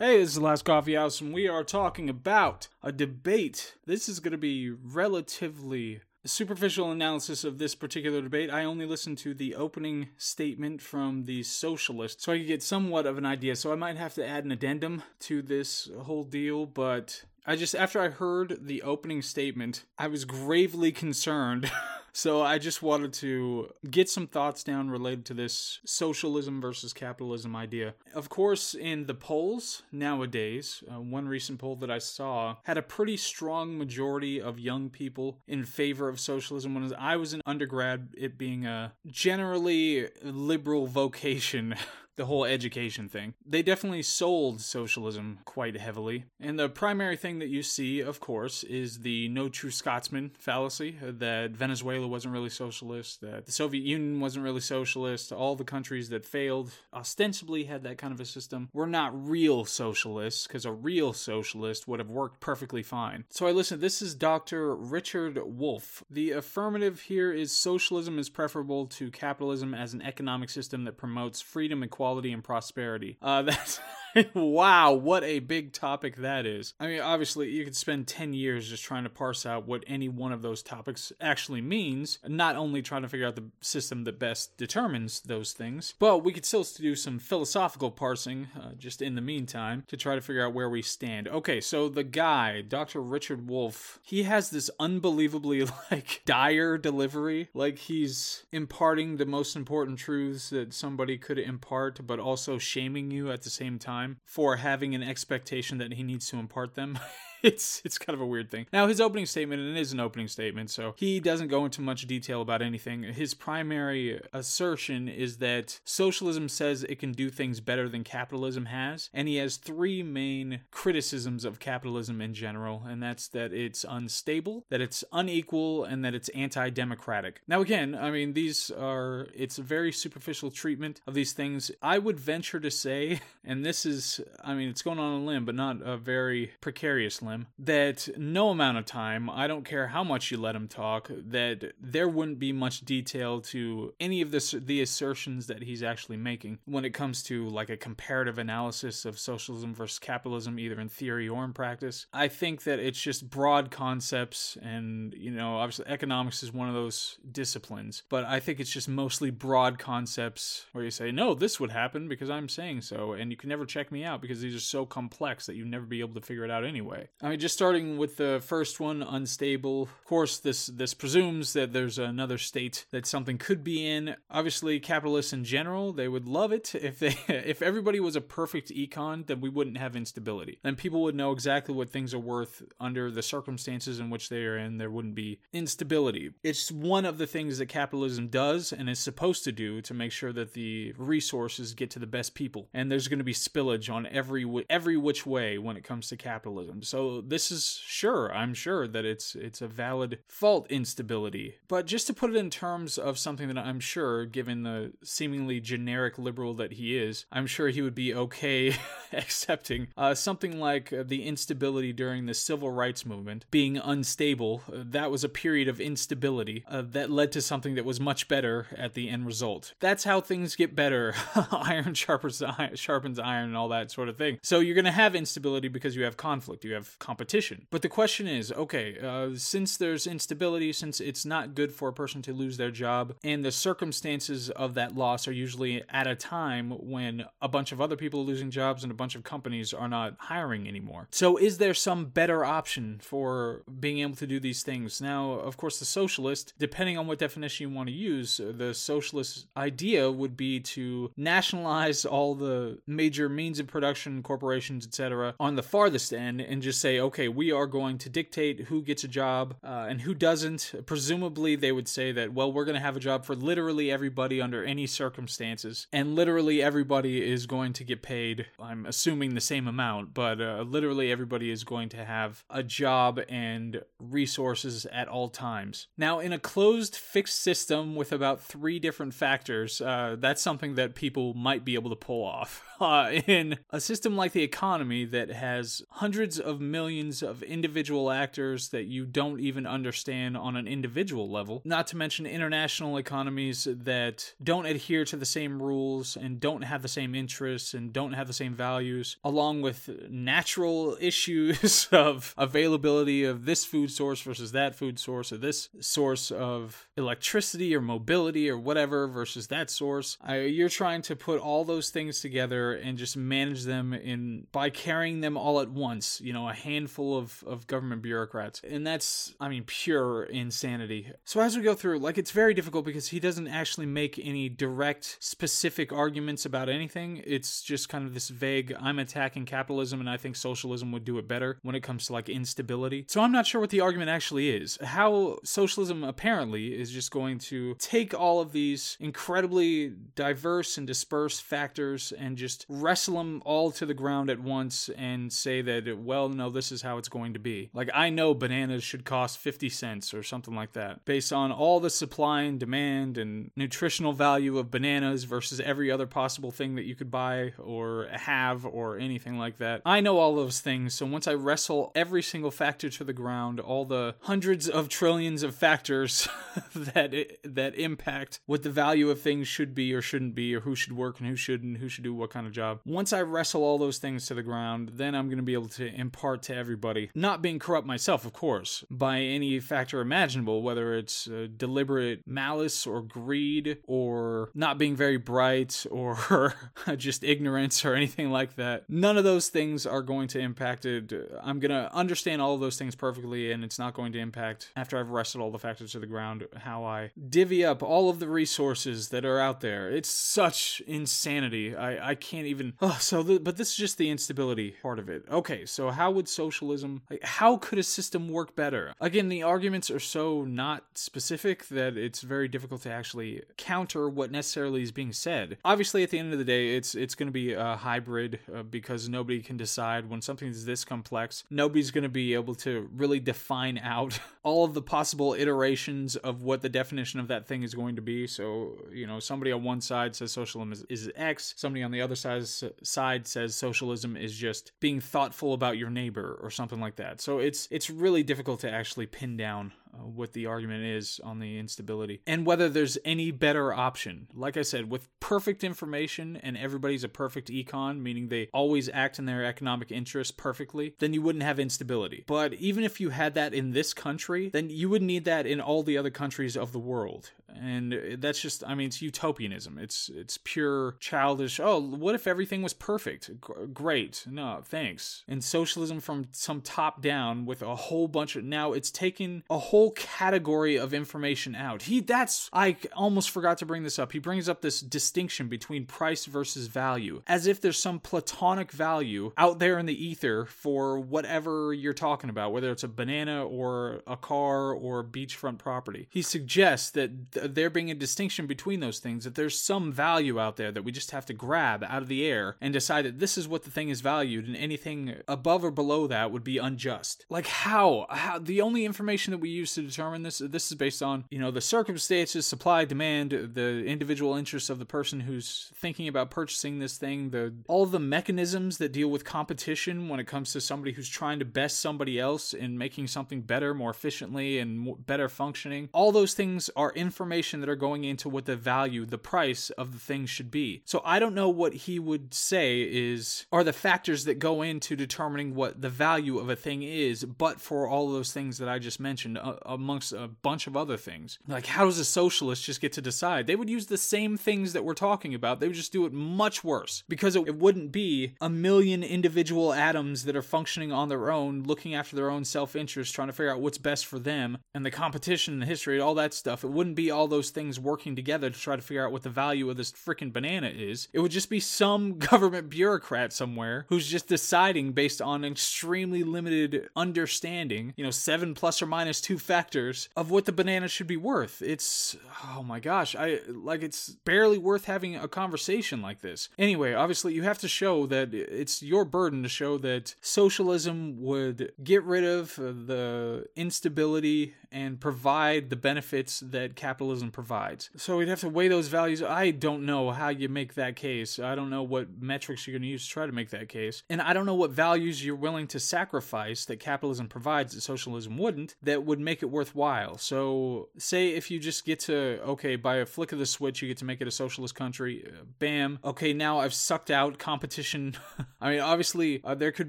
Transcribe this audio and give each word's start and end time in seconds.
Hey, 0.00 0.18
this 0.18 0.28
is 0.28 0.34
the 0.36 0.42
Last 0.42 0.64
Coffee 0.64 0.94
House, 0.94 1.20
and 1.20 1.34
we 1.34 1.48
are 1.48 1.64
talking 1.64 2.08
about 2.08 2.68
a 2.84 2.92
debate. 2.92 3.74
This 3.84 4.08
is 4.08 4.20
going 4.20 4.30
to 4.30 4.38
be 4.38 4.70
relatively 4.70 6.02
superficial 6.24 6.92
analysis 6.92 7.42
of 7.42 7.58
this 7.58 7.74
particular 7.74 8.22
debate. 8.22 8.48
I 8.48 8.62
only 8.62 8.86
listened 8.86 9.18
to 9.18 9.34
the 9.34 9.56
opening 9.56 10.10
statement 10.16 10.82
from 10.82 11.24
the 11.24 11.42
socialist, 11.42 12.22
so 12.22 12.30
I 12.30 12.38
could 12.38 12.46
get 12.46 12.62
somewhat 12.62 13.06
of 13.06 13.18
an 13.18 13.26
idea. 13.26 13.56
So 13.56 13.72
I 13.72 13.74
might 13.74 13.96
have 13.96 14.14
to 14.14 14.24
add 14.24 14.44
an 14.44 14.52
addendum 14.52 15.02
to 15.22 15.42
this 15.42 15.90
whole 16.02 16.22
deal, 16.22 16.64
but 16.64 17.24
I 17.46 17.56
just, 17.56 17.74
after 17.74 18.00
I 18.00 18.08
heard 18.08 18.66
the 18.66 18.82
opening 18.82 19.22
statement, 19.22 19.84
I 19.98 20.08
was 20.08 20.24
gravely 20.24 20.92
concerned. 20.92 21.70
So 22.18 22.42
I 22.42 22.58
just 22.58 22.82
wanted 22.82 23.12
to 23.14 23.72
get 23.88 24.08
some 24.08 24.26
thoughts 24.26 24.64
down 24.64 24.90
related 24.90 25.24
to 25.26 25.34
this 25.34 25.78
socialism 25.84 26.60
versus 26.60 26.92
capitalism 26.92 27.54
idea. 27.54 27.94
Of 28.12 28.28
course, 28.28 28.74
in 28.74 29.06
the 29.06 29.14
polls 29.14 29.84
nowadays, 29.92 30.82
uh, 30.90 31.00
one 31.00 31.28
recent 31.28 31.60
poll 31.60 31.76
that 31.76 31.92
I 31.92 31.98
saw 31.98 32.56
had 32.64 32.76
a 32.76 32.82
pretty 32.82 33.16
strong 33.16 33.78
majority 33.78 34.40
of 34.40 34.58
young 34.58 34.90
people 34.90 35.38
in 35.46 35.64
favor 35.64 36.08
of 36.08 36.18
socialism. 36.18 36.74
When 36.74 36.92
I 36.94 37.14
was 37.14 37.34
an 37.34 37.42
undergrad, 37.46 38.08
it 38.16 38.36
being 38.36 38.66
a 38.66 38.94
generally 39.06 40.08
liberal 40.24 40.88
vocation. 40.88 41.76
the 42.18 42.26
whole 42.26 42.44
education 42.44 43.08
thing. 43.08 43.32
They 43.46 43.62
definitely 43.62 44.02
sold 44.02 44.60
socialism 44.60 45.38
quite 45.44 45.76
heavily. 45.76 46.24
And 46.40 46.58
the 46.58 46.68
primary 46.68 47.16
thing 47.16 47.38
that 47.38 47.48
you 47.48 47.62
see, 47.62 48.00
of 48.00 48.20
course, 48.20 48.64
is 48.64 48.98
the 48.98 49.28
no 49.28 49.48
true 49.48 49.70
Scotsman 49.70 50.32
fallacy 50.36 50.96
uh, 51.00 51.12
that 51.18 51.52
Venezuela 51.52 52.08
wasn't 52.08 52.34
really 52.34 52.50
socialist, 52.50 53.20
that 53.20 53.46
the 53.46 53.52
Soviet 53.52 53.84
Union 53.84 54.20
wasn't 54.20 54.44
really 54.44 54.60
socialist, 54.60 55.32
all 55.32 55.54
the 55.54 55.64
countries 55.64 56.08
that 56.08 56.26
failed 56.26 56.72
ostensibly 56.92 57.64
had 57.64 57.84
that 57.84 57.98
kind 57.98 58.12
of 58.12 58.20
a 58.20 58.24
system 58.24 58.68
were 58.72 58.86
not 58.86 59.12
real 59.28 59.64
socialists 59.64 60.46
because 60.46 60.64
a 60.64 60.72
real 60.72 61.12
socialist 61.12 61.86
would 61.86 62.00
have 62.00 62.10
worked 62.10 62.40
perfectly 62.40 62.82
fine. 62.82 63.24
So 63.30 63.46
I 63.46 63.52
listen, 63.52 63.78
this 63.80 64.02
is 64.02 64.16
Dr. 64.16 64.74
Richard 64.74 65.38
Wolff. 65.44 66.02
The 66.10 66.32
affirmative 66.32 67.02
here 67.02 67.32
is 67.32 67.52
socialism 67.52 68.18
is 68.18 68.28
preferable 68.28 68.86
to 68.86 69.08
capitalism 69.12 69.72
as 69.72 69.94
an 69.94 70.02
economic 70.02 70.50
system 70.50 70.82
that 70.84 70.96
promotes 70.96 71.40
freedom, 71.40 71.84
equality, 71.84 72.07
equality 72.08 72.32
and 72.32 72.42
prosperity. 72.42 73.18
Uh, 73.20 73.42
that's 73.48 73.80
wow, 74.34 74.92
what 74.92 75.24
a 75.24 75.38
big 75.40 75.72
topic 75.72 76.16
that 76.16 76.46
is. 76.46 76.74
I 76.80 76.86
mean, 76.86 77.00
obviously, 77.00 77.50
you 77.50 77.64
could 77.64 77.76
spend 77.76 78.06
10 78.06 78.32
years 78.32 78.68
just 78.68 78.84
trying 78.84 79.04
to 79.04 79.10
parse 79.10 79.44
out 79.44 79.66
what 79.66 79.84
any 79.86 80.08
one 80.08 80.32
of 80.32 80.42
those 80.42 80.62
topics 80.62 81.12
actually 81.20 81.60
means, 81.60 82.18
not 82.26 82.56
only 82.56 82.82
trying 82.82 83.02
to 83.02 83.08
figure 83.08 83.26
out 83.26 83.36
the 83.36 83.44
system 83.60 84.04
that 84.04 84.18
best 84.18 84.56
determines 84.56 85.20
those 85.20 85.52
things, 85.52 85.94
but 85.98 86.18
we 86.18 86.32
could 86.32 86.44
still 86.44 86.64
do 86.76 86.94
some 86.94 87.18
philosophical 87.18 87.90
parsing 87.90 88.48
uh, 88.58 88.70
just 88.78 89.02
in 89.02 89.14
the 89.14 89.20
meantime 89.20 89.84
to 89.88 89.96
try 89.96 90.14
to 90.14 90.20
figure 90.20 90.44
out 90.44 90.54
where 90.54 90.70
we 90.70 90.82
stand. 90.82 91.28
Okay, 91.28 91.60
so 91.60 91.88
the 91.88 92.04
guy, 92.04 92.62
Dr. 92.62 93.00
Richard 93.00 93.48
Wolff, 93.48 94.00
he 94.02 94.24
has 94.24 94.50
this 94.50 94.70
unbelievably 94.80 95.66
like 95.90 96.22
dire 96.24 96.78
delivery, 96.78 97.48
like 97.54 97.78
he's 97.78 98.44
imparting 98.52 99.16
the 99.16 99.26
most 99.26 99.56
important 99.56 99.98
truths 99.98 100.50
that 100.50 100.72
somebody 100.72 101.18
could 101.18 101.38
impart, 101.38 102.06
but 102.06 102.18
also 102.18 102.58
shaming 102.58 103.10
you 103.10 103.30
at 103.30 103.42
the 103.42 103.50
same 103.50 103.78
time 103.78 104.07
time 104.08 104.20
for 104.24 104.56
having 104.56 104.94
an 104.94 105.02
expectation 105.02 105.78
that 105.78 105.94
he 105.94 106.02
needs 106.02 106.28
to 106.30 106.36
impart 106.36 106.74
them. 106.74 106.98
it's 107.42 107.82
it's 107.84 107.98
kind 107.98 108.14
of 108.14 108.20
a 108.20 108.26
weird 108.26 108.50
thing. 108.50 108.66
Now 108.72 108.86
his 108.86 109.00
opening 109.00 109.26
statement, 109.26 109.60
and 109.60 109.76
it 109.76 109.80
is 109.80 109.92
an 109.92 110.00
opening 110.00 110.28
statement, 110.28 110.70
so 110.70 110.94
he 110.96 111.20
doesn't 111.20 111.48
go 111.48 111.64
into 111.64 111.80
much 111.80 112.06
detail 112.06 112.42
about 112.42 112.62
anything. 112.62 113.02
His 113.02 113.34
primary 113.34 114.20
assertion 114.32 115.08
is 115.08 115.38
that 115.38 115.80
socialism 115.84 116.48
says 116.48 116.84
it 116.84 116.98
can 116.98 117.12
do 117.12 117.30
things 117.30 117.60
better 117.60 117.88
than 117.88 118.04
capitalism 118.04 118.66
has, 118.66 119.10
and 119.12 119.28
he 119.28 119.36
has 119.36 119.56
three 119.56 120.02
main 120.02 120.60
criticisms 120.70 121.44
of 121.44 121.60
capitalism 121.60 122.20
in 122.20 122.34
general, 122.34 122.82
and 122.86 123.02
that's 123.02 123.28
that 123.28 123.52
it's 123.52 123.84
unstable, 123.88 124.64
that 124.70 124.80
it's 124.80 125.04
unequal, 125.12 125.84
and 125.84 126.04
that 126.04 126.14
it's 126.14 126.28
anti-democratic. 126.30 127.40
Now 127.46 127.60
again, 127.60 127.94
I 127.94 128.10
mean 128.10 128.32
these 128.32 128.70
are 128.70 129.28
it's 129.34 129.58
a 129.58 129.62
very 129.62 129.92
superficial 129.92 130.50
treatment 130.50 131.00
of 131.06 131.14
these 131.14 131.32
things. 131.32 131.70
I 131.82 131.98
would 131.98 132.18
venture 132.18 132.60
to 132.60 132.70
say, 132.70 133.20
and 133.44 133.64
this 133.64 133.86
is 133.86 134.20
I 134.42 134.54
mean 134.54 134.68
it's 134.68 134.82
going 134.82 134.98
on 134.98 135.20
a 135.20 135.24
limb, 135.24 135.44
but 135.44 135.54
not 135.54 135.80
a 135.82 135.96
very 135.96 136.52
precarious 136.60 137.22
limb 137.22 137.27
that 137.58 138.08
no 138.16 138.50
amount 138.50 138.78
of 138.78 138.84
time, 138.84 139.28
I 139.30 139.46
don't 139.46 139.64
care 139.64 139.88
how 139.88 140.04
much 140.04 140.30
you 140.30 140.38
let 140.38 140.54
him 140.54 140.68
talk, 140.68 141.10
that 141.10 141.72
there 141.80 142.08
wouldn't 142.08 142.38
be 142.38 142.52
much 142.52 142.80
detail 142.80 143.40
to 143.40 143.92
any 144.00 144.20
of 144.20 144.30
the, 144.30 144.60
the 144.64 144.80
assertions 144.82 145.46
that 145.46 145.62
he's 145.62 145.82
actually 145.82 146.16
making 146.16 146.58
when 146.64 146.84
it 146.84 146.90
comes 146.90 147.22
to 147.24 147.48
like 147.48 147.70
a 147.70 147.76
comparative 147.76 148.38
analysis 148.38 149.04
of 149.04 149.18
socialism 149.18 149.74
versus 149.74 149.98
capitalism, 149.98 150.58
either 150.58 150.80
in 150.80 150.88
theory 150.88 151.28
or 151.28 151.44
in 151.44 151.52
practice. 151.52 152.06
I 152.12 152.28
think 152.28 152.64
that 152.64 152.78
it's 152.78 153.00
just 153.00 153.28
broad 153.28 153.70
concepts, 153.70 154.56
and 154.62 155.14
you 155.14 155.30
know, 155.30 155.56
obviously, 155.56 155.86
economics 155.86 156.42
is 156.42 156.52
one 156.52 156.68
of 156.68 156.74
those 156.74 157.18
disciplines, 157.30 158.02
but 158.08 158.24
I 158.24 158.40
think 158.40 158.60
it's 158.60 158.72
just 158.72 158.88
mostly 158.88 159.30
broad 159.30 159.78
concepts 159.78 160.66
where 160.72 160.84
you 160.84 160.90
say, 160.90 161.10
no, 161.10 161.34
this 161.34 161.60
would 161.60 161.70
happen 161.70 162.08
because 162.08 162.30
I'm 162.30 162.48
saying 162.48 162.82
so, 162.82 163.12
and 163.12 163.30
you 163.30 163.36
can 163.36 163.48
never 163.48 163.66
check 163.66 163.92
me 163.92 164.04
out 164.04 164.20
because 164.20 164.40
these 164.40 164.54
are 164.54 164.60
so 164.60 164.86
complex 164.86 165.46
that 165.46 165.54
you'd 165.54 165.68
never 165.68 165.86
be 165.86 166.00
able 166.00 166.14
to 166.14 166.20
figure 166.20 166.44
it 166.44 166.50
out 166.50 166.64
anyway. 166.64 167.08
I 167.20 167.30
mean, 167.30 167.40
just 167.40 167.54
starting 167.54 167.98
with 167.98 168.16
the 168.16 168.40
first 168.44 168.78
one, 168.78 169.02
unstable. 169.02 169.82
Of 169.82 170.04
course, 170.04 170.38
this 170.38 170.66
this 170.66 170.94
presumes 170.94 171.52
that 171.52 171.72
there's 171.72 171.98
another 171.98 172.38
state 172.38 172.86
that 172.92 173.06
something 173.06 173.38
could 173.38 173.64
be 173.64 173.84
in. 173.84 174.14
Obviously, 174.30 174.78
capitalists 174.78 175.32
in 175.32 175.42
general, 175.42 175.92
they 175.92 176.06
would 176.06 176.28
love 176.28 176.52
it 176.52 176.76
if 176.76 177.00
they 177.00 177.16
if 177.28 177.60
everybody 177.60 177.98
was 177.98 178.14
a 178.14 178.20
perfect 178.20 178.70
econ, 178.70 179.26
then 179.26 179.40
we 179.40 179.48
wouldn't 179.48 179.78
have 179.78 179.96
instability. 179.96 180.60
Then 180.62 180.76
people 180.76 181.02
would 181.02 181.16
know 181.16 181.32
exactly 181.32 181.74
what 181.74 181.90
things 181.90 182.14
are 182.14 182.20
worth 182.20 182.62
under 182.78 183.10
the 183.10 183.22
circumstances 183.22 183.98
in 183.98 184.10
which 184.10 184.28
they 184.28 184.44
are 184.44 184.56
in. 184.56 184.78
There 184.78 184.90
wouldn't 184.90 185.16
be 185.16 185.40
instability. 185.52 186.30
It's 186.44 186.70
one 186.70 187.04
of 187.04 187.18
the 187.18 187.26
things 187.26 187.58
that 187.58 187.66
capitalism 187.66 188.28
does 188.28 188.72
and 188.72 188.88
is 188.88 189.00
supposed 189.00 189.42
to 189.42 189.52
do 189.52 189.80
to 189.82 189.92
make 189.92 190.12
sure 190.12 190.32
that 190.34 190.54
the 190.54 190.94
resources 190.96 191.74
get 191.74 191.90
to 191.90 191.98
the 191.98 192.06
best 192.06 192.34
people. 192.34 192.68
And 192.72 192.92
there's 192.92 193.08
going 193.08 193.18
to 193.18 193.24
be 193.24 193.34
spillage 193.34 193.92
on 193.92 194.06
every 194.06 194.46
every 194.70 194.96
which 194.96 195.26
way 195.26 195.58
when 195.58 195.76
it 195.76 195.82
comes 195.82 196.06
to 196.08 196.16
capitalism. 196.16 196.84
So 196.84 197.07
this 197.20 197.50
is 197.50 197.80
sure, 197.84 198.32
I'm 198.34 198.54
sure 198.54 198.86
that 198.88 199.04
it's 199.04 199.34
it's 199.34 199.60
a 199.60 199.68
valid 199.68 200.18
fault 200.28 200.70
instability. 200.70 201.56
But 201.68 201.86
just 201.86 202.06
to 202.08 202.14
put 202.14 202.30
it 202.30 202.36
in 202.36 202.50
terms 202.50 202.98
of 202.98 203.18
something 203.18 203.48
that 203.48 203.58
I'm 203.58 203.80
sure, 203.80 204.24
given 204.24 204.62
the 204.62 204.92
seemingly 205.02 205.60
generic 205.60 206.18
liberal 206.18 206.54
that 206.54 206.72
he 206.72 206.96
is, 206.96 207.26
I'm 207.32 207.46
sure 207.46 207.68
he 207.68 207.82
would 207.82 207.94
be 207.94 208.14
okay 208.14 208.76
accepting 209.12 209.88
uh, 209.96 210.14
something 210.14 210.58
like 210.58 210.92
uh, 210.92 211.02
the 211.06 211.24
instability 211.24 211.92
during 211.92 212.26
the 212.26 212.34
civil 212.34 212.70
rights 212.70 213.04
movement 213.04 213.44
being 213.50 213.78
unstable. 213.78 214.62
Uh, 214.68 214.84
that 214.86 215.10
was 215.10 215.24
a 215.24 215.28
period 215.28 215.68
of 215.68 215.80
instability 215.80 216.64
uh, 216.68 216.82
that 216.82 217.10
led 217.10 217.32
to 217.32 217.42
something 217.42 217.74
that 217.74 217.84
was 217.84 218.00
much 218.00 218.28
better 218.28 218.66
at 218.76 218.94
the 218.94 219.08
end 219.08 219.26
result. 219.26 219.74
That's 219.80 220.04
how 220.04 220.20
things 220.20 220.56
get 220.56 220.74
better. 220.74 221.14
iron 221.52 221.94
sharpens 221.94 222.42
iron, 222.42 222.74
sharpens 222.76 223.18
iron 223.18 223.44
and 223.46 223.56
all 223.56 223.68
that 223.68 223.90
sort 223.90 224.08
of 224.08 224.16
thing. 224.16 224.38
So 224.42 224.60
you're 224.60 224.74
going 224.74 224.84
to 224.84 224.90
have 224.90 225.14
instability 225.14 225.68
because 225.68 225.96
you 225.96 226.04
have 226.04 226.16
conflict. 226.16 226.64
You 226.64 226.74
have 226.74 226.97
competition. 226.98 227.66
But 227.70 227.82
the 227.82 227.88
question 227.88 228.26
is 228.26 228.52
okay, 228.52 228.98
uh, 228.98 229.30
since 229.36 229.76
there's 229.76 230.06
instability, 230.06 230.72
since 230.72 231.00
it's 231.00 231.24
not 231.24 231.54
good 231.54 231.72
for 231.72 231.88
a 231.88 231.92
person 231.92 232.22
to 232.22 232.32
lose 232.32 232.56
their 232.56 232.70
job, 232.70 233.14
and 233.24 233.44
the 233.44 233.52
circumstances 233.52 234.50
of 234.50 234.74
that 234.74 234.96
loss 234.96 235.28
are 235.28 235.32
usually 235.32 235.82
at 235.90 236.06
a 236.06 236.14
time 236.14 236.70
when 236.70 237.24
a 237.40 237.48
bunch 237.48 237.72
of 237.72 237.80
other 237.80 237.96
people 237.96 238.20
are 238.20 238.24
losing 238.24 238.50
jobs 238.50 238.82
and 238.82 238.90
a 238.90 238.94
bunch 238.94 239.14
of 239.14 239.22
companies 239.24 239.72
are 239.72 239.88
not 239.88 240.14
hiring 240.18 240.68
anymore. 240.68 241.08
So, 241.10 241.36
is 241.36 241.58
there 241.58 241.74
some 241.74 242.06
better 242.06 242.44
option 242.44 242.98
for 243.02 243.62
being 243.80 244.00
able 244.00 244.16
to 244.16 244.26
do 244.26 244.40
these 244.40 244.62
things? 244.62 245.00
Now, 245.00 245.32
of 245.32 245.56
course, 245.56 245.78
the 245.78 245.84
socialist, 245.84 246.54
depending 246.58 246.98
on 246.98 247.06
what 247.06 247.18
definition 247.18 247.68
you 247.68 247.74
want 247.74 247.88
to 247.88 247.94
use, 247.94 248.38
the 248.38 248.74
socialist 248.74 249.46
idea 249.56 250.10
would 250.10 250.36
be 250.36 250.60
to 250.60 251.10
nationalize 251.16 252.04
all 252.04 252.34
the 252.34 252.78
major 252.86 253.28
means 253.28 253.58
of 253.58 253.66
production, 253.66 254.22
corporations, 254.22 254.86
etc., 254.86 255.34
on 255.38 255.54
the 255.54 255.62
farthest 255.62 256.12
end 256.12 256.40
and 256.40 256.62
just 256.62 256.80
say, 256.80 256.87
say, 256.88 257.00
okay, 257.00 257.28
we 257.28 257.52
are 257.52 257.66
going 257.66 257.98
to 257.98 258.08
dictate 258.08 258.60
who 258.60 258.80
gets 258.80 259.04
a 259.04 259.08
job 259.08 259.54
uh, 259.62 259.86
and 259.90 260.00
who 260.00 260.14
doesn't. 260.14 260.72
Presumably, 260.86 261.54
they 261.54 261.70
would 261.70 261.86
say 261.86 262.12
that, 262.12 262.32
well, 262.32 262.50
we're 262.50 262.64
going 262.64 262.76
to 262.76 262.80
have 262.80 262.96
a 262.96 263.00
job 263.00 263.26
for 263.26 263.34
literally 263.34 263.90
everybody 263.90 264.40
under 264.40 264.64
any 264.64 264.86
circumstances, 264.86 265.86
and 265.92 266.14
literally 266.14 266.62
everybody 266.62 267.30
is 267.30 267.44
going 267.44 267.74
to 267.74 267.84
get 267.84 268.00
paid. 268.00 268.46
I'm 268.58 268.86
assuming 268.86 269.34
the 269.34 269.40
same 269.42 269.68
amount, 269.68 270.14
but 270.14 270.40
uh, 270.40 270.64
literally 270.66 271.12
everybody 271.12 271.50
is 271.50 271.62
going 271.62 271.90
to 271.90 272.04
have 272.06 272.42
a 272.48 272.62
job 272.62 273.20
and 273.28 273.82
resources 273.98 274.86
at 274.86 275.08
all 275.08 275.28
times. 275.28 275.88
Now, 275.98 276.20
in 276.20 276.32
a 276.32 276.38
closed, 276.38 276.96
fixed 276.96 277.40
system 277.40 277.96
with 277.96 278.12
about 278.12 278.40
three 278.40 278.78
different 278.78 279.12
factors, 279.12 279.82
uh, 279.82 280.16
that's 280.18 280.40
something 280.40 280.74
that 280.76 280.94
people 280.94 281.34
might 281.34 281.66
be 281.66 281.74
able 281.74 281.90
to 281.90 281.96
pull 281.96 282.24
off. 282.24 282.64
Uh, 282.78 283.10
in 283.26 283.58
a 283.70 283.80
system 283.80 284.14
like 284.16 284.30
the 284.30 284.44
economy 284.44 285.04
that 285.04 285.30
has 285.30 285.82
hundreds 285.90 286.38
of 286.38 286.60
millions 286.60 286.77
millions 286.78 287.24
of 287.24 287.42
individual 287.42 288.08
actors 288.08 288.68
that 288.68 288.84
you 288.84 289.04
don't 289.04 289.40
even 289.40 289.66
understand 289.66 290.36
on 290.36 290.54
an 290.54 290.68
individual 290.68 291.28
level, 291.28 291.60
not 291.64 291.88
to 291.88 291.96
mention 291.96 292.24
international 292.24 292.96
economies 292.96 293.66
that 293.68 294.32
don't 294.40 294.64
adhere 294.64 295.04
to 295.04 295.16
the 295.16 295.26
same 295.26 295.60
rules 295.60 296.16
and 296.16 296.38
don't 296.38 296.62
have 296.62 296.82
the 296.82 296.94
same 296.98 297.16
interests 297.16 297.74
and 297.74 297.92
don't 297.92 298.12
have 298.12 298.28
the 298.28 298.32
same 298.32 298.54
values, 298.54 299.16
along 299.24 299.60
with 299.60 299.90
natural 300.08 300.96
issues 301.10 301.88
of 301.90 302.32
availability 302.38 303.24
of 303.24 303.44
this 303.44 303.64
food 303.64 303.90
source 303.90 304.20
versus 304.22 304.52
that 304.52 304.76
food 304.76 305.00
source 305.00 305.32
or 305.32 305.36
this 305.38 305.68
source 305.80 306.30
of 306.30 306.86
electricity 306.96 307.74
or 307.74 307.80
mobility 307.80 308.48
or 308.48 308.56
whatever 308.56 309.08
versus 309.08 309.48
that 309.48 309.68
source. 309.68 310.16
I, 310.22 310.42
you're 310.42 310.68
trying 310.68 311.02
to 311.02 311.16
put 311.16 311.40
all 311.40 311.64
those 311.64 311.90
things 311.90 312.20
together 312.20 312.72
and 312.72 312.96
just 312.96 313.16
manage 313.16 313.64
them 313.64 313.92
in 313.92 314.46
by 314.52 314.70
carrying 314.70 315.22
them 315.22 315.36
all 315.36 315.60
at 315.60 315.70
once, 315.70 316.20
you 316.20 316.32
know, 316.32 316.48
a 316.48 316.52
handful 316.68 317.16
of, 317.16 317.42
of 317.46 317.66
government 317.66 318.02
bureaucrats. 318.02 318.60
And 318.62 318.86
that's, 318.86 319.34
I 319.40 319.48
mean, 319.48 319.64
pure 319.64 320.24
insanity. 320.24 321.12
So 321.24 321.40
as 321.40 321.56
we 321.56 321.62
go 321.62 321.74
through, 321.74 321.98
like, 321.98 322.18
it's 322.18 322.30
very 322.30 322.54
difficult 322.54 322.84
because 322.84 323.08
he 323.08 323.20
doesn't 323.20 323.48
actually 323.48 323.86
make 323.86 324.18
any 324.22 324.48
direct, 324.48 325.16
specific 325.20 325.92
arguments 325.92 326.44
about 326.44 326.68
anything. 326.68 327.22
It's 327.26 327.62
just 327.62 327.88
kind 327.88 328.06
of 328.06 328.14
this 328.14 328.28
vague, 328.28 328.74
I'm 328.80 328.98
attacking 328.98 329.46
capitalism 329.46 330.00
and 330.00 330.10
I 330.10 330.16
think 330.16 330.36
socialism 330.36 330.92
would 330.92 331.04
do 331.04 331.18
it 331.18 331.26
better 331.26 331.58
when 331.62 331.74
it 331.74 331.82
comes 331.82 332.06
to 332.06 332.12
like 332.12 332.28
instability. 332.28 333.04
So 333.08 333.20
I'm 333.22 333.32
not 333.32 333.46
sure 333.46 333.60
what 333.60 333.70
the 333.70 333.80
argument 333.80 334.10
actually 334.10 334.50
is. 334.50 334.78
How 334.82 335.38
socialism 335.44 336.04
apparently 336.04 336.78
is 336.78 336.90
just 336.90 337.10
going 337.10 337.38
to 337.38 337.74
take 337.78 338.12
all 338.12 338.40
of 338.40 338.52
these 338.52 338.96
incredibly 339.00 339.94
diverse 340.14 340.76
and 340.78 340.86
dispersed 340.86 341.42
factors 341.42 342.12
and 342.12 342.36
just 342.36 342.66
wrestle 342.68 343.16
them 343.18 343.42
all 343.44 343.70
to 343.72 343.86
the 343.86 343.94
ground 343.94 344.30
at 344.30 344.40
once 344.40 344.88
and 344.90 345.32
say 345.32 345.62
that, 345.62 345.98
well, 345.98 346.28
no, 346.28 346.47
this 346.50 346.72
is 346.72 346.82
how 346.82 346.98
it's 346.98 347.08
going 347.08 347.34
to 347.34 347.38
be. 347.38 347.70
Like, 347.72 347.90
I 347.94 348.10
know 348.10 348.34
bananas 348.34 348.84
should 348.84 349.04
cost 349.04 349.38
50 349.38 349.68
cents 349.68 350.14
or 350.14 350.22
something 350.22 350.54
like 350.54 350.72
that, 350.72 351.04
based 351.04 351.32
on 351.32 351.52
all 351.52 351.80
the 351.80 351.90
supply 351.90 352.42
and 352.42 352.58
demand 352.58 353.18
and 353.18 353.50
nutritional 353.56 354.12
value 354.12 354.58
of 354.58 354.70
bananas 354.70 355.24
versus 355.24 355.60
every 355.60 355.90
other 355.90 356.06
possible 356.06 356.50
thing 356.50 356.74
that 356.76 356.84
you 356.84 356.94
could 356.94 357.10
buy 357.10 357.52
or 357.58 358.08
have 358.12 358.64
or 358.64 358.98
anything 358.98 359.38
like 359.38 359.58
that. 359.58 359.82
I 359.84 360.00
know 360.00 360.18
all 360.18 360.34
those 360.34 360.60
things, 360.60 360.94
so 360.94 361.06
once 361.06 361.26
I 361.26 361.34
wrestle 361.34 361.92
every 361.94 362.22
single 362.22 362.50
factor 362.50 362.88
to 362.90 363.04
the 363.04 363.12
ground, 363.12 363.60
all 363.60 363.84
the 363.84 364.14
hundreds 364.20 364.68
of 364.68 364.88
trillions 364.88 365.42
of 365.42 365.54
factors 365.54 366.28
that 366.74 367.14
that 367.44 367.74
impact 367.76 368.40
what 368.46 368.62
the 368.62 368.70
value 368.70 369.10
of 369.10 369.20
things 369.20 369.48
should 369.48 369.74
be 369.74 369.92
or 369.92 370.02
shouldn't 370.02 370.34
be, 370.34 370.54
or 370.54 370.60
who 370.60 370.74
should 370.74 370.92
work 370.92 371.18
and 371.20 371.28
who 371.28 371.36
shouldn't, 371.36 371.78
who 371.78 371.88
should 371.88 372.04
do 372.04 372.14
what 372.14 372.30
kind 372.30 372.46
of 372.46 372.52
job. 372.52 372.80
Once 372.84 373.12
I 373.12 373.22
wrestle 373.22 373.62
all 373.62 373.78
those 373.78 373.98
things 373.98 374.26
to 374.26 374.34
the 374.34 374.42
ground, 374.42 374.92
then 374.94 375.14
I'm 375.14 375.26
going 375.26 375.38
to 375.38 375.42
be 375.42 375.54
able 375.54 375.68
to 375.68 375.86
impart 375.94 376.37
to 376.44 376.54
everybody, 376.54 377.10
not 377.14 377.42
being 377.42 377.58
corrupt 377.58 377.86
myself, 377.86 378.24
of 378.24 378.32
course, 378.32 378.84
by 378.90 379.20
any 379.20 379.60
factor 379.60 380.00
imaginable, 380.00 380.62
whether 380.62 380.94
it's 380.94 381.28
uh, 381.28 381.46
deliberate 381.56 382.22
malice 382.26 382.86
or 382.86 383.02
greed 383.02 383.78
or 383.86 384.50
not 384.54 384.78
being 384.78 384.96
very 384.96 385.16
bright 385.16 385.86
or 385.90 386.54
just 386.96 387.24
ignorance 387.24 387.84
or 387.84 387.94
anything 387.94 388.30
like 388.30 388.56
that. 388.56 388.84
None 388.88 389.16
of 389.16 389.24
those 389.24 389.48
things 389.48 389.86
are 389.86 390.02
going 390.02 390.28
to 390.28 390.38
impact 390.38 390.84
it. 390.84 391.12
I'm 391.42 391.60
going 391.60 391.70
to 391.70 391.94
understand 391.94 392.42
all 392.42 392.54
of 392.54 392.60
those 392.60 392.76
things 392.76 392.94
perfectly, 392.94 393.52
and 393.52 393.64
it's 393.64 393.78
not 393.78 393.94
going 393.94 394.12
to 394.12 394.18
impact, 394.18 394.70
after 394.76 394.98
I've 394.98 395.10
wrestled 395.10 395.42
all 395.42 395.50
the 395.50 395.58
factors 395.58 395.92
to 395.92 395.98
the 395.98 396.06
ground, 396.06 396.46
how 396.56 396.84
I 396.84 397.10
divvy 397.28 397.64
up 397.64 397.82
all 397.82 398.10
of 398.10 398.18
the 398.18 398.28
resources 398.28 399.08
that 399.08 399.24
are 399.24 399.38
out 399.38 399.60
there. 399.60 399.90
It's 399.90 400.08
such 400.08 400.82
insanity. 400.86 401.76
I, 401.76 402.10
I 402.10 402.14
can't 402.14 402.46
even. 402.46 402.74
Oh, 402.80 402.96
so, 403.00 403.22
the, 403.22 403.38
but 403.38 403.56
this 403.56 403.70
is 403.70 403.76
just 403.76 403.98
the 403.98 404.10
instability 404.10 404.76
part 404.82 404.98
of 404.98 405.08
it. 405.08 405.24
Okay, 405.30 405.66
so 405.66 405.90
how 405.90 406.10
would 406.10 406.27
socialism, 406.28 407.02
like, 407.10 407.22
how 407.24 407.56
could 407.56 407.78
a 407.78 407.82
system 407.82 408.28
work 408.28 408.54
better? 408.56 408.94
Again, 409.00 409.28
the 409.28 409.42
arguments 409.42 409.90
are 409.90 410.00
so 410.00 410.44
not 410.44 410.84
specific 410.94 411.68
that 411.68 411.96
it's 411.96 412.22
very 412.22 412.48
difficult 412.48 412.82
to 412.82 412.92
actually 412.92 413.42
counter 413.56 414.08
what 414.08 414.30
necessarily 414.30 414.82
is 414.82 414.92
being 414.92 415.12
said. 415.12 415.58
Obviously, 415.64 416.02
at 416.02 416.10
the 416.10 416.18
end 416.18 416.32
of 416.32 416.38
the 416.38 416.44
day, 416.44 416.76
it's 416.76 416.94
it's 416.94 417.14
going 417.14 417.28
to 417.28 417.32
be 417.32 417.52
a 417.52 417.76
hybrid 417.76 418.38
uh, 418.54 418.62
because 418.62 419.08
nobody 419.08 419.40
can 419.40 419.56
decide 419.56 420.08
when 420.08 420.20
something 420.20 420.48
is 420.48 420.64
this 420.64 420.84
complex. 420.84 421.44
Nobody's 421.50 421.90
going 421.90 422.02
to 422.02 422.08
be 422.08 422.34
able 422.34 422.54
to 422.56 422.88
really 422.94 423.20
define 423.20 423.78
out 423.78 424.18
all 424.42 424.64
of 424.64 424.74
the 424.74 424.82
possible 424.82 425.34
iterations 425.34 426.16
of 426.16 426.42
what 426.42 426.62
the 426.62 426.68
definition 426.68 427.20
of 427.20 427.28
that 427.28 427.46
thing 427.46 427.62
is 427.62 427.74
going 427.74 427.96
to 427.96 428.02
be. 428.02 428.26
So, 428.26 428.78
you 428.92 429.06
know, 429.06 429.20
somebody 429.20 429.52
on 429.52 429.62
one 429.62 429.80
side 429.80 430.14
says 430.14 430.32
socialism 430.32 430.72
is, 430.72 430.84
is 430.88 431.12
X, 431.16 431.54
somebody 431.56 431.82
on 431.82 431.90
the 431.90 432.00
other 432.00 432.16
side, 432.16 432.46
side 432.46 433.26
says 433.26 433.54
socialism 433.54 434.16
is 434.16 434.34
just 434.34 434.72
being 434.80 435.00
thoughtful 435.00 435.54
about 435.54 435.78
your 435.78 435.90
neighbor 435.90 436.17
or 436.20 436.50
something 436.50 436.80
like 436.80 436.96
that. 436.96 437.20
So 437.20 437.38
it's 437.38 437.68
it's 437.70 437.90
really 437.90 438.22
difficult 438.22 438.60
to 438.60 438.70
actually 438.70 439.06
pin 439.06 439.36
down 439.36 439.72
uh, 439.94 439.98
what 439.98 440.32
the 440.32 440.46
argument 440.46 440.84
is 440.84 441.20
on 441.24 441.38
the 441.38 441.58
instability 441.58 442.20
and 442.26 442.44
whether 442.46 442.68
there's 442.68 442.98
any 443.04 443.30
better 443.30 443.72
option. 443.72 444.28
Like 444.34 444.56
I 444.56 444.62
said, 444.62 444.90
with 444.90 445.08
perfect 445.20 445.64
information 445.64 446.36
and 446.36 446.56
everybody's 446.56 447.04
a 447.04 447.08
perfect 447.08 447.50
econ, 447.50 448.00
meaning 448.00 448.28
they 448.28 448.48
always 448.52 448.88
act 448.88 449.18
in 449.18 449.26
their 449.26 449.44
economic 449.44 449.90
interest 449.90 450.36
perfectly, 450.36 450.94
then 450.98 451.14
you 451.14 451.22
wouldn't 451.22 451.44
have 451.44 451.58
instability. 451.58 452.24
But 452.26 452.54
even 452.54 452.84
if 452.84 453.00
you 453.00 453.10
had 453.10 453.34
that 453.34 453.54
in 453.54 453.72
this 453.72 453.94
country, 453.94 454.50
then 454.50 454.70
you 454.70 454.88
would 454.88 455.02
need 455.02 455.24
that 455.24 455.46
in 455.46 455.60
all 455.60 455.82
the 455.82 455.98
other 455.98 456.10
countries 456.10 456.56
of 456.56 456.72
the 456.72 456.78
world 456.78 457.32
and 457.54 457.94
uh, 457.94 457.98
that's 458.18 458.40
just 458.40 458.62
i 458.66 458.74
mean 458.74 458.88
it's 458.88 459.02
utopianism. 459.02 459.78
It's 459.78 460.10
it's 460.14 460.38
pure 460.42 460.96
childish 461.00 461.60
oh 461.60 461.80
what 461.80 462.14
if 462.14 462.26
everything 462.26 462.62
was 462.62 462.72
perfect? 462.74 463.28
G- 463.28 463.52
great. 463.72 464.24
No 464.26 464.60
thanks. 464.64 465.24
And 465.28 465.42
socialism 465.42 466.00
from 466.00 466.26
some 466.32 466.60
top 466.60 467.02
down 467.02 467.46
with 467.46 467.62
a 467.62 467.74
whole 467.74 468.08
bunch 468.08 468.36
of 468.36 468.44
now 468.44 468.72
it's 468.72 468.90
taken 468.90 469.42
a 469.50 469.58
whole 469.58 469.90
category 469.92 470.76
of 470.76 470.94
information 470.94 471.54
out. 471.54 471.82
He 471.82 472.00
that's 472.00 472.50
i 472.52 472.76
almost 472.94 473.30
forgot 473.30 473.58
to 473.58 473.66
bring 473.66 473.82
this 473.82 473.98
up. 473.98 474.12
He 474.12 474.18
brings 474.18 474.48
up 474.48 474.60
this 474.60 474.80
distinction 474.80 475.48
between 475.48 475.86
price 475.86 476.24
versus 476.26 476.66
value 476.66 477.22
as 477.26 477.46
if 477.46 477.60
there's 477.60 477.78
some 477.78 478.00
platonic 478.00 478.72
value 478.72 479.32
out 479.36 479.58
there 479.58 479.78
in 479.78 479.86
the 479.86 480.06
ether 480.06 480.44
for 480.46 480.98
whatever 480.98 481.72
you're 481.72 481.92
talking 481.92 482.30
about 482.30 482.52
whether 482.52 482.70
it's 482.70 482.84
a 482.84 482.88
banana 482.88 483.44
or 483.44 484.02
a 484.06 484.16
car 484.16 484.72
or 484.72 485.04
beachfront 485.04 485.58
property. 485.58 486.08
He 486.10 486.22
suggests 486.22 486.90
that 486.90 487.32
there 487.44 487.70
being 487.70 487.90
a 487.90 487.94
distinction 487.94 488.46
between 488.46 488.80
those 488.80 488.98
things, 488.98 489.24
that 489.24 489.34
there's 489.34 489.58
some 489.58 489.92
value 489.92 490.38
out 490.38 490.56
there 490.56 490.72
that 490.72 490.84
we 490.84 490.92
just 490.92 491.10
have 491.10 491.26
to 491.26 491.32
grab 491.32 491.84
out 491.84 492.02
of 492.02 492.08
the 492.08 492.24
air 492.26 492.56
and 492.60 492.72
decide 492.72 493.04
that 493.04 493.18
this 493.18 493.38
is 493.38 493.48
what 493.48 493.64
the 493.64 493.70
thing 493.70 493.88
is 493.88 494.00
valued, 494.00 494.46
and 494.46 494.56
anything 494.56 495.16
above 495.26 495.64
or 495.64 495.70
below 495.70 496.06
that 496.06 496.30
would 496.30 496.44
be 496.44 496.58
unjust. 496.58 497.26
Like 497.28 497.46
how? 497.46 498.06
How 498.10 498.38
the 498.38 498.60
only 498.60 498.84
information 498.84 499.30
that 499.32 499.38
we 499.38 499.50
use 499.50 499.74
to 499.74 499.82
determine 499.82 500.22
this 500.22 500.38
this 500.38 500.70
is 500.70 500.76
based 500.76 501.02
on 501.02 501.24
you 501.30 501.38
know 501.38 501.50
the 501.50 501.60
circumstances, 501.60 502.46
supply, 502.46 502.84
demand, 502.84 503.30
the 503.30 503.84
individual 503.84 504.34
interests 504.34 504.70
of 504.70 504.78
the 504.78 504.84
person 504.84 505.20
who's 505.20 505.70
thinking 505.74 506.08
about 506.08 506.30
purchasing 506.30 506.78
this 506.78 506.96
thing, 506.96 507.30
the 507.30 507.54
all 507.68 507.86
the 507.86 507.98
mechanisms 507.98 508.78
that 508.78 508.92
deal 508.92 509.08
with 509.08 509.24
competition 509.24 510.08
when 510.08 510.20
it 510.20 510.26
comes 510.26 510.52
to 510.52 510.60
somebody 510.60 510.92
who's 510.92 511.08
trying 511.08 511.38
to 511.38 511.44
best 511.44 511.80
somebody 511.80 512.18
else 512.18 512.52
in 512.52 512.78
making 512.78 513.06
something 513.06 513.40
better, 513.40 513.74
more 513.74 513.90
efficiently, 513.90 514.58
and 514.58 515.06
better 515.06 515.28
functioning. 515.28 515.88
All 515.92 516.12
those 516.12 516.34
things 516.34 516.70
are 516.76 516.92
information 516.92 517.27
information 517.28 517.60
that 517.60 517.68
are 517.68 517.76
going 517.76 518.04
into 518.04 518.26
what 518.26 518.46
the 518.46 518.56
value, 518.56 519.04
the 519.04 519.18
price 519.18 519.68
of 519.70 519.92
the 519.92 519.98
thing 519.98 520.24
should 520.24 520.50
be. 520.50 520.80
So 520.86 521.02
I 521.04 521.18
don't 521.18 521.34
know 521.34 521.50
what 521.50 521.74
he 521.74 521.98
would 521.98 522.32
say 522.32 522.80
is 522.80 523.44
are 523.52 523.62
the 523.62 523.74
factors 523.74 524.24
that 524.24 524.38
go 524.38 524.62
into 524.62 524.96
determining 524.96 525.54
what 525.54 525.82
the 525.82 525.90
value 525.90 526.38
of 526.38 526.48
a 526.48 526.56
thing 526.56 526.82
is, 526.82 527.26
but 527.26 527.60
for 527.60 527.86
all 527.86 528.10
those 528.10 528.32
things 528.32 528.56
that 528.56 528.68
I 528.68 528.78
just 528.78 528.98
mentioned, 528.98 529.36
uh, 529.36 529.56
amongst 529.66 530.14
a 530.14 530.28
bunch 530.40 530.66
of 530.66 530.74
other 530.74 530.96
things. 530.96 531.38
Like, 531.46 531.66
how 531.66 531.84
does 531.84 531.98
a 531.98 532.04
socialist 532.04 532.64
just 532.64 532.80
get 532.80 532.94
to 532.94 533.02
decide? 533.02 533.46
They 533.46 533.56
would 533.56 533.68
use 533.68 533.86
the 533.86 533.98
same 533.98 534.38
things 534.38 534.72
that 534.72 534.84
we're 534.84 534.94
talking 534.94 535.34
about, 535.34 535.60
they 535.60 535.66
would 535.66 535.76
just 535.76 535.92
do 535.92 536.06
it 536.06 536.12
much 536.14 536.64
worse 536.64 537.04
because 537.10 537.36
it, 537.36 537.46
it 537.46 537.56
wouldn't 537.56 537.92
be 537.92 538.36
a 538.40 538.48
million 538.48 539.02
individual 539.02 539.74
atoms 539.74 540.24
that 540.24 540.34
are 540.34 540.40
functioning 540.40 540.92
on 540.92 541.10
their 541.10 541.30
own, 541.30 541.64
looking 541.64 541.94
after 541.94 542.16
their 542.16 542.30
own 542.30 542.46
self 542.46 542.74
interest, 542.74 543.14
trying 543.14 543.28
to 543.28 543.34
figure 543.34 543.52
out 543.52 543.60
what's 543.60 543.76
best 543.76 544.06
for 544.06 544.18
them, 544.18 544.56
and 544.72 544.86
the 544.86 544.90
competition 544.90 545.52
and 545.52 545.62
the 545.62 545.66
history, 545.66 546.00
all 546.00 546.14
that 546.14 546.32
stuff. 546.32 546.64
It 546.64 546.70
wouldn't 546.70 546.96
be 546.96 547.10
all 547.18 547.26
those 547.26 547.50
things 547.50 547.80
working 547.80 548.14
together 548.14 548.48
to 548.48 548.58
try 548.58 548.76
to 548.76 548.82
figure 548.82 549.04
out 549.04 549.10
what 549.10 549.24
the 549.24 549.28
value 549.28 549.68
of 549.68 549.76
this 549.76 549.90
freaking 549.90 550.32
banana 550.32 550.68
is. 550.72 551.08
It 551.12 551.18
would 551.18 551.32
just 551.32 551.50
be 551.50 551.58
some 551.58 552.18
government 552.30 552.70
bureaucrat 552.70 553.32
somewhere 553.32 553.86
who's 553.88 554.06
just 554.06 554.28
deciding 554.28 554.92
based 554.92 555.20
on 555.20 555.44
extremely 555.44 556.22
limited 556.22 556.88
understanding, 556.94 557.92
you 557.96 558.04
know, 558.04 558.12
seven 558.12 558.54
plus 558.54 558.80
or 558.80 558.86
minus 558.86 559.20
two 559.20 559.36
factors 559.36 560.08
of 560.16 560.30
what 560.30 560.44
the 560.44 560.52
banana 560.52 560.86
should 560.86 561.08
be 561.08 561.16
worth. 561.16 561.60
It's, 561.60 562.16
oh 562.54 562.62
my 562.62 562.78
gosh, 562.78 563.16
I 563.16 563.40
like 563.48 563.82
it's 563.82 564.10
barely 564.10 564.58
worth 564.58 564.84
having 564.84 565.16
a 565.16 565.26
conversation 565.26 566.00
like 566.00 566.20
this. 566.20 566.48
Anyway, 566.56 566.94
obviously, 566.94 567.34
you 567.34 567.42
have 567.42 567.58
to 567.58 567.68
show 567.68 568.06
that 568.06 568.32
it's 568.32 568.80
your 568.80 569.04
burden 569.04 569.42
to 569.42 569.48
show 569.48 569.76
that 569.78 570.14
socialism 570.20 571.20
would 571.20 571.72
get 571.82 572.04
rid 572.04 572.22
of 572.22 572.54
the 572.54 573.46
instability 573.56 574.54
and 574.70 575.00
provide 575.00 575.70
the 575.70 575.76
benefits 575.76 576.40
that 576.40 576.76
capitalism 576.76 577.07
capitalism 577.08 577.30
provides. 577.30 577.90
So 577.96 578.18
we'd 578.18 578.28
have 578.28 578.40
to 578.40 578.48
weigh 578.48 578.68
those 578.68 578.88
values. 578.88 579.22
I 579.22 579.50
don't 579.50 579.86
know 579.86 580.10
how 580.10 580.28
you 580.28 580.48
make 580.48 580.74
that 580.74 580.96
case. 580.96 581.38
I 581.38 581.54
don't 581.54 581.70
know 581.70 581.82
what 581.82 582.20
metrics 582.20 582.66
you're 582.66 582.72
going 582.72 582.82
to 582.82 582.88
use 582.88 583.06
to 583.06 583.10
try 583.10 583.26
to 583.26 583.32
make 583.32 583.50
that 583.50 583.68
case. 583.68 584.02
And 584.10 584.20
I 584.20 584.32
don't 584.32 584.46
know 584.46 584.54
what 584.54 584.70
values 584.70 585.24
you're 585.24 585.36
willing 585.36 585.66
to 585.68 585.80
sacrifice 585.80 586.66
that 586.66 586.80
capitalism 586.80 587.28
provides 587.28 587.74
that 587.74 587.80
socialism 587.80 588.36
wouldn't 588.36 588.76
that 588.82 589.04
would 589.04 589.20
make 589.20 589.42
it 589.42 589.46
worthwhile. 589.46 590.18
So, 590.18 590.88
say 590.98 591.30
if 591.30 591.50
you 591.50 591.58
just 591.58 591.84
get 591.84 592.00
to, 592.00 592.40
okay, 592.42 592.76
by 592.76 592.96
a 592.96 593.06
flick 593.06 593.32
of 593.32 593.38
the 593.38 593.46
switch, 593.46 593.80
you 593.80 593.88
get 593.88 593.98
to 593.98 594.04
make 594.04 594.20
it 594.20 594.28
a 594.28 594.32
socialist 594.32 594.74
country, 594.74 595.24
uh, 595.26 595.44
bam, 595.58 595.98
okay, 596.04 596.32
now 596.32 596.58
I've 596.58 596.74
sucked 596.74 597.10
out 597.10 597.38
competition. 597.38 598.16
I 598.60 598.70
mean, 598.70 598.80
obviously, 598.80 599.40
uh, 599.44 599.54
there 599.54 599.72
could 599.72 599.88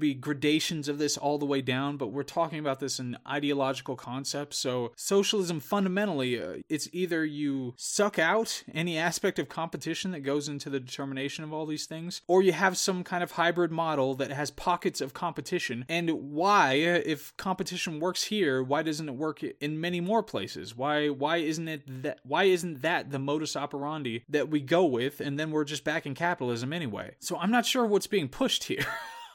be 0.00 0.14
gradations 0.14 0.88
of 0.88 0.98
this 0.98 1.16
all 1.16 1.38
the 1.38 1.46
way 1.46 1.60
down, 1.60 1.96
but 1.96 2.08
we're 2.08 2.22
talking 2.22 2.58
about 2.58 2.80
this 2.80 2.98
in 2.98 3.18
ideological 3.28 3.96
concepts. 3.96 4.58
So, 4.58 4.92
socialism 4.96 5.60
fundamentally, 5.60 6.40
uh, 6.40 6.56
it's 6.68 6.88
either 6.92 7.09
you 7.24 7.74
suck 7.76 8.18
out 8.18 8.62
any 8.72 8.96
aspect 8.96 9.38
of 9.38 9.48
competition 9.48 10.10
that 10.12 10.20
goes 10.20 10.48
into 10.48 10.70
the 10.70 10.80
determination 10.80 11.44
of 11.44 11.52
all 11.52 11.66
these 11.66 11.86
things, 11.86 12.22
or 12.26 12.42
you 12.42 12.52
have 12.52 12.76
some 12.76 13.04
kind 13.04 13.22
of 13.22 13.32
hybrid 13.32 13.70
model 13.70 14.14
that 14.14 14.30
has 14.30 14.50
pockets 14.50 15.00
of 15.00 15.14
competition. 15.14 15.84
And 15.88 16.10
why, 16.10 16.74
if 16.74 17.36
competition 17.36 18.00
works 18.00 18.24
here, 18.24 18.62
why 18.62 18.82
doesn't 18.82 19.08
it 19.08 19.14
work 19.14 19.42
in 19.42 19.80
many 19.80 20.00
more 20.00 20.22
places? 20.22 20.76
Why 20.76 21.08
why 21.08 21.38
isn't 21.38 21.68
it 21.68 22.02
that 22.02 22.20
why 22.22 22.44
isn't 22.44 22.82
that 22.82 23.10
the 23.10 23.18
modus 23.18 23.56
operandi 23.56 24.24
that 24.28 24.48
we 24.48 24.60
go 24.60 24.84
with 24.84 25.20
and 25.20 25.38
then 25.38 25.50
we're 25.50 25.64
just 25.64 25.84
back 25.84 26.06
in 26.06 26.14
capitalism 26.14 26.72
anyway? 26.72 27.16
So 27.20 27.36
I'm 27.36 27.50
not 27.50 27.66
sure 27.66 27.84
what's 27.84 28.06
being 28.06 28.28
pushed 28.28 28.64
here. 28.64 28.86